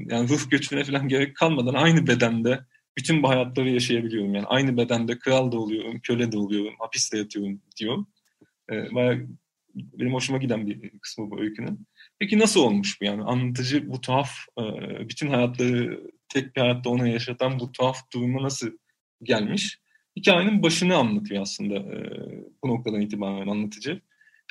yani 0.10 0.30
ruh 0.30 0.50
göçüne 0.50 0.84
falan 0.84 1.08
gerek 1.08 1.36
kalmadan 1.36 1.74
aynı 1.74 2.08
bedende 2.08 2.60
bütün 2.98 3.24
bu 3.24 3.30
hayatları 3.30 3.70
yaşayabiliyorum. 3.70 4.36
Yani 4.36 4.46
aynı 4.46 4.78
bedende 4.78 5.20
kral 5.20 5.52
da 5.52 5.58
oluyorum, 5.58 6.00
köle 6.00 6.32
de 6.32 6.38
oluyorum, 6.38 6.74
hapiste 6.80 7.18
yatıyorum 7.18 7.62
diyor. 7.80 8.06
Ee, 8.72 8.96
bayağı 8.96 9.28
benim 9.76 10.14
hoşuma 10.14 10.38
giden 10.38 10.68
bir 10.68 10.90
kısmı 10.90 11.32
bu 11.32 11.42
öykünün. 11.42 11.88
Peki 12.24 12.40
nasıl 12.40 12.60
olmuş 12.60 13.02
bu 13.02 13.06
yani? 13.06 13.24
Anlatıcı 13.24 13.90
bu 13.90 14.02
tuhaf, 14.02 14.32
e, 14.60 14.64
bütün 15.10 15.30
hayatları 15.30 16.02
tek 16.30 16.56
bir 16.56 16.62
hayatta 16.62 16.90
ona 16.90 17.08
yaşatan 17.08 17.60
bu 17.60 17.72
tuhaf 17.72 18.12
duruma 18.14 18.44
nasıl 18.44 18.72
gelmiş? 19.24 19.80
Hikayenin 20.18 20.64
başını 20.64 20.96
anlatıyor 20.96 21.42
aslında 21.42 21.76
e, 21.76 21.98
bu 22.64 22.68
noktadan 22.68 23.02
itibaren 23.02 23.48
anlatıcı. 23.48 24.02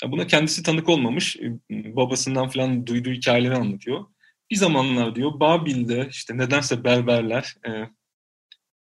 buna 0.07 0.27
kendisi 0.27 0.63
tanık 0.63 0.89
olmamış, 0.89 1.37
e, 1.37 1.97
babasından 1.97 2.49
falan 2.49 2.87
duyduğu 2.87 3.11
hikayeleri 3.11 3.55
anlatıyor. 3.55 4.05
Bir 4.51 4.57
zamanlar 4.57 5.15
diyor 5.15 5.41
Babil'de 5.41 6.09
işte 6.11 6.39
nedense 6.39 6.85
berberler 6.85 7.57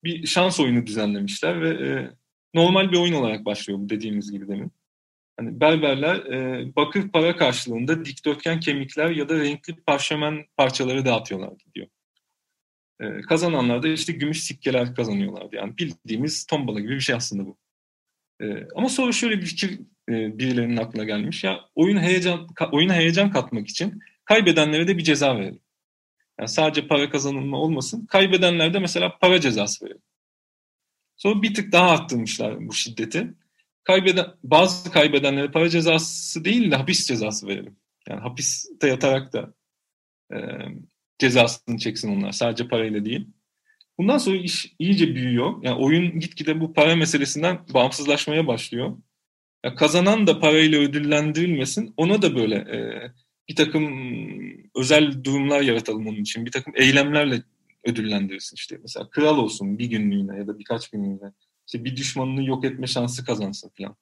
bir 0.04 0.28
şans 0.28 0.60
oyunu 0.60 0.88
düzenlemişler 0.88 1.62
ve 1.62 2.12
normal 2.54 2.92
bir 2.92 2.98
oyun 2.98 3.14
olarak 3.14 3.46
başlıyor 3.46 3.80
bu 3.80 3.90
dediğimiz 3.90 4.32
gibi 4.32 4.48
demin. 4.48 4.72
Hani 5.38 5.60
berberler 5.60 6.16
e, 6.16 6.76
bakır 6.76 7.10
para 7.10 7.36
karşılığında 7.36 8.06
dikdörtgen 8.06 8.60
kemikler 8.60 9.10
ya 9.10 9.30
da 9.30 9.40
renkli 9.40 9.76
parşömen 9.76 10.46
parçaları 10.58 11.06
dağıtıyorlar 11.06 11.54
diyor. 11.76 11.88
E, 13.02 13.22
kazananlar 13.22 13.84
da 13.84 13.88
işte 13.88 14.14
gümüş 14.14 14.44
sikkeler 14.44 14.96
kazanıyorlardı. 14.96 15.56
Yani 15.56 15.78
bildiğimiz 15.78 16.46
tombala 16.46 16.80
gibi 16.80 16.96
bir 16.96 17.00
şey 17.00 17.16
aslında 17.16 17.46
bu. 17.46 17.58
E, 18.42 18.68
ama 18.76 18.90
sonra 18.90 19.12
şöyle 19.12 19.42
bir 19.42 19.46
fikir 19.46 19.80
e, 20.10 20.40
birilerinin 20.40 20.78
aklına 20.78 21.04
gelmiş. 21.04 21.44
Ya 21.44 21.60
oyun 21.76 21.98
heyecan 21.98 22.48
oyuna 22.72 22.94
heyecan 22.94 23.32
katmak 23.32 23.68
için 23.68 24.00
kaybedenlere 24.26 24.88
de 24.88 24.98
bir 24.98 25.04
ceza 25.04 25.36
verelim. 25.38 25.60
Yani 26.40 26.50
sadece 26.50 26.88
para 26.88 27.10
kazanılma 27.10 27.58
olmasın. 27.58 28.06
Kaybedenlerde 28.06 28.80
mesela 28.80 29.18
para 29.18 29.42
cezası 29.42 29.86
verelim. 29.86 30.02
Sonra 31.16 31.42
bir 31.42 31.54
tık 31.54 31.72
daha 31.72 31.90
arttırmışlar 31.90 32.68
bu 32.68 32.74
şiddeti 32.74 33.34
kaybeden 33.84 34.26
bazı 34.44 34.92
kaybedenlere 34.92 35.52
para 35.52 35.70
cezası 35.70 36.46
değil 36.46 36.72
de 36.72 36.76
hapis 36.76 37.08
cezası 37.08 37.48
verelim. 37.48 37.78
Yani 38.10 38.22
hapiste 38.22 38.88
yatarak 38.88 39.34
da 39.34 39.54
e, 40.34 40.38
cezasını 41.20 41.78
çeksin 41.78 42.18
onlar. 42.18 42.32
Sadece 42.32 42.68
parayla 42.68 43.06
değil. 43.06 43.28
Bundan 43.98 44.18
sonra 44.18 44.38
iş 44.38 44.74
iyice 44.80 45.16
büyüyor. 45.16 45.64
Yani 45.64 45.76
oyun 45.76 46.20
gitgide 46.20 46.62
bu 46.62 46.74
para 46.74 46.96
meselesinden 46.96 47.60
bağımsızlaşmaya 47.74 48.48
başlıyor. 48.48 48.98
Yani 49.66 49.76
kazanan 49.76 50.28
da 50.28 50.40
parayla 50.40 50.80
ödüllendirilmesin. 50.80 51.94
Ona 51.98 52.22
da 52.22 52.36
böyle 52.36 52.56
e, 52.56 52.78
bir 53.50 53.56
takım 53.56 53.94
özel 54.76 55.24
durumlar 55.24 55.62
yaratalım 55.62 56.08
onun 56.08 56.22
için. 56.22 56.46
Bir 56.46 56.52
takım 56.52 56.74
eylemlerle 56.78 57.44
ödüllendirirsin 57.84 58.56
işte. 58.56 58.78
Mesela 58.82 59.10
kral 59.10 59.38
olsun 59.38 59.80
bir 59.80 59.86
günlüğüne 59.86 60.38
ya 60.38 60.48
da 60.48 60.60
birkaç 60.60 60.90
günlüğüne 60.90 61.32
işte 61.66 61.86
bir 61.86 61.96
düşmanını 61.96 62.46
yok 62.46 62.66
etme 62.66 62.88
şansı 62.88 63.26
kazansın 63.26 63.72
falan. 63.78 63.96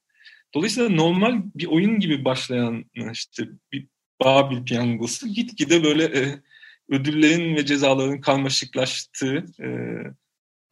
Dolayısıyla 0.53 0.89
normal 0.89 1.41
bir 1.55 1.65
oyun 1.65 1.99
gibi 1.99 2.25
başlayan 2.25 2.85
işte 3.11 3.43
bir 3.71 3.87
Babil 4.23 4.63
piyangosu 4.63 5.27
gitgide 5.27 5.83
böyle 5.83 6.03
e, 6.03 6.41
ödüllerin 6.89 7.55
ve 7.55 7.65
cezaların 7.65 8.21
karmaşıklaştığı 8.21 9.45
e, 9.59 9.67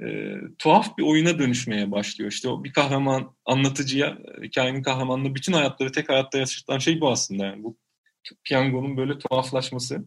e, 0.05 0.35
tuhaf 0.59 0.97
bir 0.97 1.03
oyuna 1.03 1.39
dönüşmeye 1.39 1.91
başlıyor. 1.91 2.31
İşte 2.31 2.49
o 2.49 2.63
bir 2.63 2.73
kahraman 2.73 3.35
anlatıcıya, 3.45 4.17
hikayenin 4.43 4.83
kahramanına 4.83 5.35
bütün 5.35 5.53
hayatları 5.53 5.91
tek 5.91 6.09
hayatta 6.09 6.37
yaşatan 6.37 6.79
şey 6.79 7.01
bu 7.01 7.09
aslında. 7.09 7.45
Yani 7.45 7.63
bu 7.63 7.77
piyangonun 8.43 8.97
böyle 8.97 9.19
tuhaflaşması. 9.19 10.05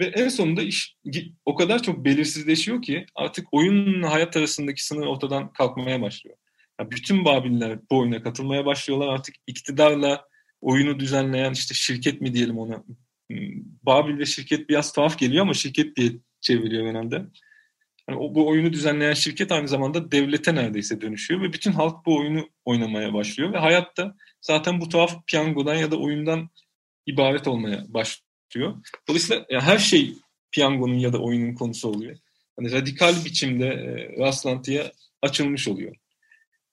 Ve 0.00 0.04
en 0.04 0.28
sonunda 0.28 0.62
iş 0.62 0.96
o 1.44 1.54
kadar 1.54 1.82
çok 1.82 2.04
belirsizleşiyor 2.04 2.82
ki 2.82 3.06
artık 3.14 3.46
oyunla 3.52 4.12
hayat 4.12 4.36
arasındaki 4.36 4.86
sınır 4.86 5.06
ortadan 5.06 5.52
kalkmaya 5.52 6.02
başlıyor. 6.02 6.36
Yani 6.80 6.90
bütün 6.90 7.24
Babiller 7.24 7.78
bu 7.90 7.98
oyuna 7.98 8.22
katılmaya 8.22 8.66
başlıyorlar. 8.66 9.08
Artık 9.08 9.34
iktidarla 9.46 10.24
oyunu 10.60 11.00
düzenleyen 11.00 11.52
işte 11.52 11.74
şirket 11.74 12.20
mi 12.20 12.34
diyelim 12.34 12.58
ona. 12.58 12.84
Hmm, 13.30 13.38
Babil 13.82 14.18
ve 14.18 14.26
şirket 14.26 14.68
biraz 14.68 14.92
tuhaf 14.92 15.18
geliyor 15.18 15.42
ama 15.42 15.54
şirket 15.54 15.96
diye 15.96 16.10
çeviriyor 16.40 16.86
genelde. 16.86 17.14
Yani 18.08 18.18
o, 18.18 18.34
bu 18.34 18.48
oyunu 18.48 18.72
düzenleyen 18.72 19.12
şirket 19.12 19.52
aynı 19.52 19.68
zamanda 19.68 20.12
devlete 20.12 20.54
neredeyse 20.54 21.00
dönüşüyor 21.00 21.42
ve 21.42 21.52
bütün 21.52 21.72
halk 21.72 22.06
bu 22.06 22.18
oyunu 22.18 22.48
oynamaya 22.64 23.14
başlıyor 23.14 23.52
ve 23.52 23.58
hayatta 23.58 24.16
zaten 24.40 24.80
bu 24.80 24.88
tuhaf 24.88 25.26
piyangodan 25.26 25.74
ya 25.74 25.90
da 25.90 25.96
oyundan 25.96 26.50
ibaret 27.06 27.48
olmaya 27.48 27.84
başlıyor. 27.88 28.29
Dolayısıyla 29.08 29.46
yani 29.50 29.62
her 29.62 29.78
şey 29.78 30.14
piyangonun 30.52 30.98
ya 30.98 31.12
da 31.12 31.18
oyunun 31.18 31.54
konusu 31.54 31.88
oluyor. 31.88 32.16
Yani 32.58 32.72
radikal 32.72 33.24
biçimde 33.24 33.66
e, 33.66 34.16
rastlantıya 34.18 34.92
açılmış 35.22 35.68
oluyor. 35.68 35.96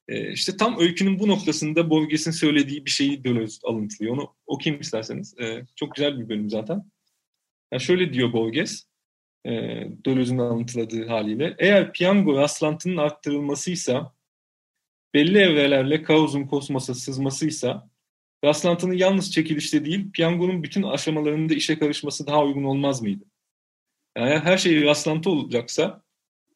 E, 0.07 0.31
işte 0.31 0.57
tam 0.57 0.79
öykünün 0.79 1.19
bu 1.19 1.27
noktasında 1.27 1.89
Borges'in 1.89 2.31
söylediği 2.31 2.85
bir 2.85 2.89
şeyi 2.89 3.23
Deleuze 3.23 3.59
alıntılıyor. 3.63 4.13
Onu 4.13 4.35
okuyayım 4.45 4.81
isterseniz. 4.81 5.39
E, 5.39 5.65
çok 5.75 5.95
güzel 5.95 6.19
bir 6.19 6.29
bölüm 6.29 6.49
zaten. 6.49 6.91
Yani 7.71 7.81
şöyle 7.81 8.13
diyor 8.13 8.33
Borges, 8.33 8.83
e, 9.45 9.51
Deleuze'ün 10.05 10.37
alıntıladığı 10.37 11.07
haliyle. 11.07 11.55
Eğer 11.59 11.93
piyango 11.93 12.37
rastlantının 12.37 12.97
arttırılmasıysa, 12.97 14.13
belli 15.13 15.37
evrelerle 15.37 16.03
kaosun 16.03 16.43
kosmosa 16.43 16.93
sızmasıysa, 16.93 17.89
rastlantının 18.43 18.93
yalnız 18.93 19.31
çekilişte 19.31 19.85
değil, 19.85 20.11
piyangonun 20.11 20.63
bütün 20.63 20.83
aşamalarında 20.83 21.53
işe 21.53 21.79
karışması 21.79 22.27
daha 22.27 22.43
uygun 22.43 22.63
olmaz 22.63 23.01
mıydı? 23.01 23.23
Yani 24.17 24.39
her 24.39 24.57
şey 24.57 24.83
rastlantı 24.83 25.29
olacaksa, 25.29 26.03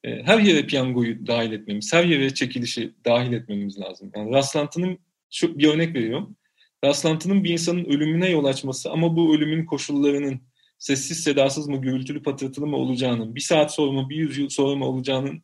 e, 0.03 0.23
her 0.23 0.39
yere 0.39 0.65
piyangoyu 0.65 1.27
dahil 1.27 1.51
etmemiz, 1.51 1.93
her 1.93 2.03
yere 2.03 2.33
çekilişi 2.33 2.93
dahil 3.05 3.33
etmemiz 3.33 3.79
lazım. 3.79 4.11
Yani 4.15 4.31
rastlantının, 4.31 4.99
şu 5.29 5.59
bir 5.59 5.67
örnek 5.67 5.95
veriyorum. 5.95 6.37
Rastlantının 6.85 7.43
bir 7.43 7.49
insanın 7.49 7.85
ölümüne 7.85 8.29
yol 8.29 8.45
açması 8.45 8.91
ama 8.91 9.15
bu 9.15 9.35
ölümün 9.35 9.65
koşullarının 9.65 10.41
sessiz 10.77 11.23
sedasız 11.23 11.67
mı, 11.67 11.81
gürültülü 11.81 12.23
patırtılı 12.23 12.67
mı 12.67 12.75
olacağının, 12.75 13.35
bir 13.35 13.41
saat 13.41 13.73
sonra 13.73 13.91
mı, 13.91 14.09
bir 14.09 14.15
yüzyıl 14.15 14.49
sonra 14.49 14.75
mı 14.75 14.85
olacağının 14.85 15.43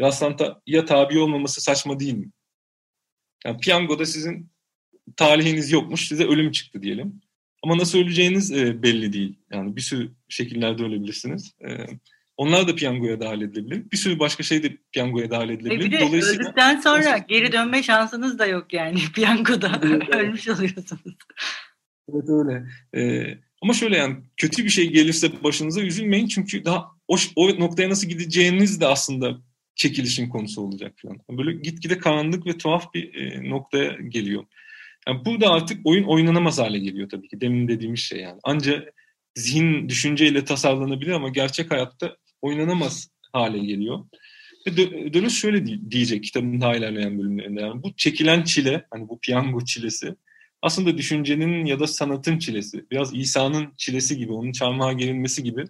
rastlantıya 0.00 0.84
tabi 0.86 1.18
olmaması 1.18 1.60
saçma 1.60 2.00
değil 2.00 2.14
mi? 2.14 2.30
Yani 3.46 3.58
piyangoda 3.58 4.06
sizin 4.06 4.50
talihiniz 5.16 5.72
yokmuş, 5.72 6.08
size 6.08 6.24
ölüm 6.24 6.52
çıktı 6.52 6.82
diyelim. 6.82 7.20
Ama 7.62 7.78
nasıl 7.78 7.98
öleceğiniz 7.98 8.52
e, 8.52 8.82
belli 8.82 9.12
değil. 9.12 9.38
Yani 9.52 9.76
bir 9.76 9.80
sürü 9.80 10.10
şekillerde 10.28 10.82
ölebilirsiniz. 10.82 11.52
E, 11.68 11.86
onlar 12.36 12.68
da 12.68 12.74
piyangoya 12.74 13.20
dahil 13.20 13.40
edilebilir. 13.40 13.90
Bir 13.92 13.96
sürü 13.96 14.18
başka 14.18 14.42
şey 14.42 14.62
de 14.62 14.76
piyangoya 14.92 15.30
dahil 15.30 15.50
edilebilir. 15.50 15.80
E 15.80 15.84
bir 15.84 15.92
de 15.92 16.00
Dolayısıyla, 16.00 16.44
öldükten 16.44 16.80
sonra 16.80 17.18
geri 17.18 17.52
dönme 17.52 17.82
şansınız 17.82 18.38
da 18.38 18.46
yok 18.46 18.72
yani 18.72 18.98
piyangoda. 19.14 19.80
Ölmüş 20.18 20.48
oluyorsunuz. 20.48 21.16
Evet 22.12 22.28
öyle. 22.28 22.66
Ee, 22.96 23.38
ama 23.62 23.72
şöyle 23.72 23.96
yani 23.96 24.16
kötü 24.36 24.64
bir 24.64 24.70
şey 24.70 24.90
gelirse 24.90 25.42
başınıza 25.44 25.80
üzülmeyin 25.80 26.26
çünkü 26.26 26.64
daha 26.64 26.90
o, 27.08 27.16
o 27.36 27.60
noktaya 27.60 27.90
nasıl 27.90 28.08
gideceğiniz 28.08 28.80
de 28.80 28.86
aslında 28.86 29.38
çekilişin 29.74 30.28
konusu 30.28 30.62
olacak 30.62 30.92
falan. 31.02 31.18
Böyle 31.30 31.52
gitgide 31.52 31.98
karanlık 31.98 32.46
ve 32.46 32.58
tuhaf 32.58 32.94
bir 32.94 33.14
e, 33.14 33.50
noktaya 33.50 33.96
geliyor. 34.08 34.44
Yani 35.08 35.24
burada 35.24 35.50
artık 35.50 35.86
oyun 35.86 36.04
oynanamaz 36.04 36.58
hale 36.58 36.78
geliyor 36.78 37.08
tabii 37.08 37.28
ki. 37.28 37.40
Demin 37.40 37.68
dediğimiz 37.68 38.00
şey 38.00 38.20
yani. 38.20 38.40
Ancak 38.44 38.94
zihin 39.34 39.88
düşünceyle 39.88 40.44
tasarlanabilir 40.44 41.12
ama 41.12 41.28
gerçek 41.28 41.70
hayatta 41.70 42.16
oynanamaz 42.42 43.08
hale 43.32 43.58
geliyor. 43.58 44.04
Ve 44.66 44.76
Deleuze 45.14 45.36
şöyle 45.36 45.90
diyecek 45.90 46.24
kitabın 46.24 46.60
daha 46.60 46.76
ilerleyen 46.76 47.18
bölümlerinde. 47.18 47.60
Yani 47.60 47.82
bu 47.82 47.96
çekilen 47.96 48.42
çile, 48.42 48.86
hani 48.90 49.08
bu 49.08 49.20
piyango 49.20 49.64
çilesi 49.64 50.14
aslında 50.62 50.98
düşüncenin 50.98 51.64
ya 51.64 51.80
da 51.80 51.86
sanatın 51.86 52.38
çilesi. 52.38 52.90
Biraz 52.90 53.14
İsa'nın 53.14 53.74
çilesi 53.76 54.16
gibi, 54.18 54.32
onun 54.32 54.52
çarmıha 54.52 54.92
gerilmesi 54.92 55.42
gibi. 55.42 55.64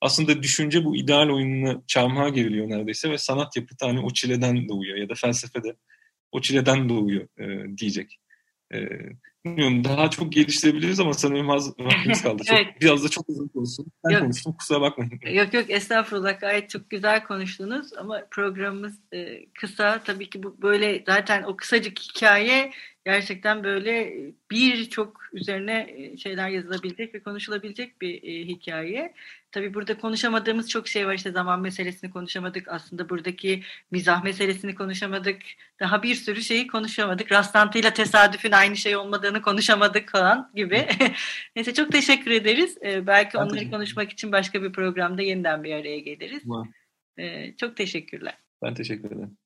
Aslında 0.00 0.42
düşünce 0.42 0.84
bu 0.84 0.96
ideal 0.96 1.28
oyununa 1.28 1.82
çarmıha 1.86 2.28
geriliyor 2.28 2.70
neredeyse 2.70 3.10
ve 3.10 3.18
sanat 3.18 3.56
yapıtı 3.56 3.86
hani 3.86 4.00
o 4.00 4.10
çileden 4.10 4.68
doğuyor 4.68 4.96
ya 4.96 5.08
da 5.08 5.14
felsefe 5.14 5.62
de 5.64 5.76
o 6.32 6.40
çileden 6.40 6.88
doğuyor 6.88 7.28
e, 7.38 7.76
diyecek. 7.78 8.20
E, 8.74 8.78
bilmiyorum 9.44 9.84
daha 9.84 10.10
çok 10.10 10.32
geliştirebiliriz 10.32 11.00
ama 11.00 11.14
sanırım 11.14 11.50
az 11.50 11.78
vaktimiz 11.78 12.22
kaldı. 12.22 12.42
Çok, 12.44 12.58
evet. 12.58 12.80
Biraz 12.80 13.04
da 13.04 13.08
çok 13.08 13.28
uzun 13.28 13.48
konuştum. 13.48 13.86
Ben 14.04 14.10
yok. 14.10 14.22
konuştum 14.22 14.52
kusura 14.52 14.80
bakmayın. 14.80 15.20
Yok 15.32 15.54
yok 15.54 15.70
estağfurullah 15.70 16.40
gayet 16.40 16.70
çok 16.70 16.90
güzel 16.90 17.24
konuştunuz 17.24 17.92
ama 17.92 18.22
programımız 18.30 18.98
e, 19.12 19.46
kısa. 19.46 20.02
Tabii 20.04 20.30
ki 20.30 20.42
bu 20.42 20.62
böyle 20.62 21.02
zaten 21.06 21.42
o 21.42 21.56
kısacık 21.56 21.98
hikaye 21.98 22.72
gerçekten 23.04 23.64
böyle 23.64 24.16
birçok 24.50 25.20
üzerine 25.32 25.96
şeyler 26.16 26.48
yazılabilecek 26.48 27.14
ve 27.14 27.20
konuşulabilecek 27.20 28.00
bir 28.00 28.22
e, 28.22 28.46
hikaye. 28.46 29.14
Tabii 29.52 29.74
burada 29.74 29.98
konuşamadığımız 29.98 30.70
çok 30.70 30.88
şey 30.88 31.06
var. 31.06 31.14
İşte 31.14 31.30
zaman 31.30 31.60
meselesini 31.60 32.10
konuşamadık. 32.10 32.68
Aslında 32.68 33.08
buradaki 33.08 33.62
mizah 33.90 34.24
meselesini 34.24 34.74
konuşamadık. 34.74 35.36
Daha 35.80 36.02
bir 36.02 36.14
sürü 36.14 36.42
şeyi 36.42 36.66
konuşamadık. 36.66 37.32
Rastlantıyla 37.32 37.92
tesadüfün 37.92 38.52
aynı 38.52 38.76
şey 38.76 38.96
olmadığını 38.96 39.42
konuşamadık 39.42 40.10
falan 40.10 40.50
gibi. 40.54 40.86
Neyse 41.56 41.74
çok 41.74 41.92
teşekkür 41.92 42.30
ederiz. 42.30 42.78
Ee, 42.84 43.06
belki 43.06 43.38
ben 43.38 43.42
onları 43.42 43.70
konuşmak 43.70 44.12
için 44.12 44.32
başka 44.32 44.62
bir 44.62 44.72
programda 44.72 45.22
yeniden 45.22 45.64
bir 45.64 45.72
araya 45.72 45.98
geliriz. 45.98 46.42
Ee, 47.18 47.56
çok 47.56 47.76
teşekkürler. 47.76 48.34
Ben 48.62 48.74
teşekkür 48.74 49.10
ederim. 49.10 49.36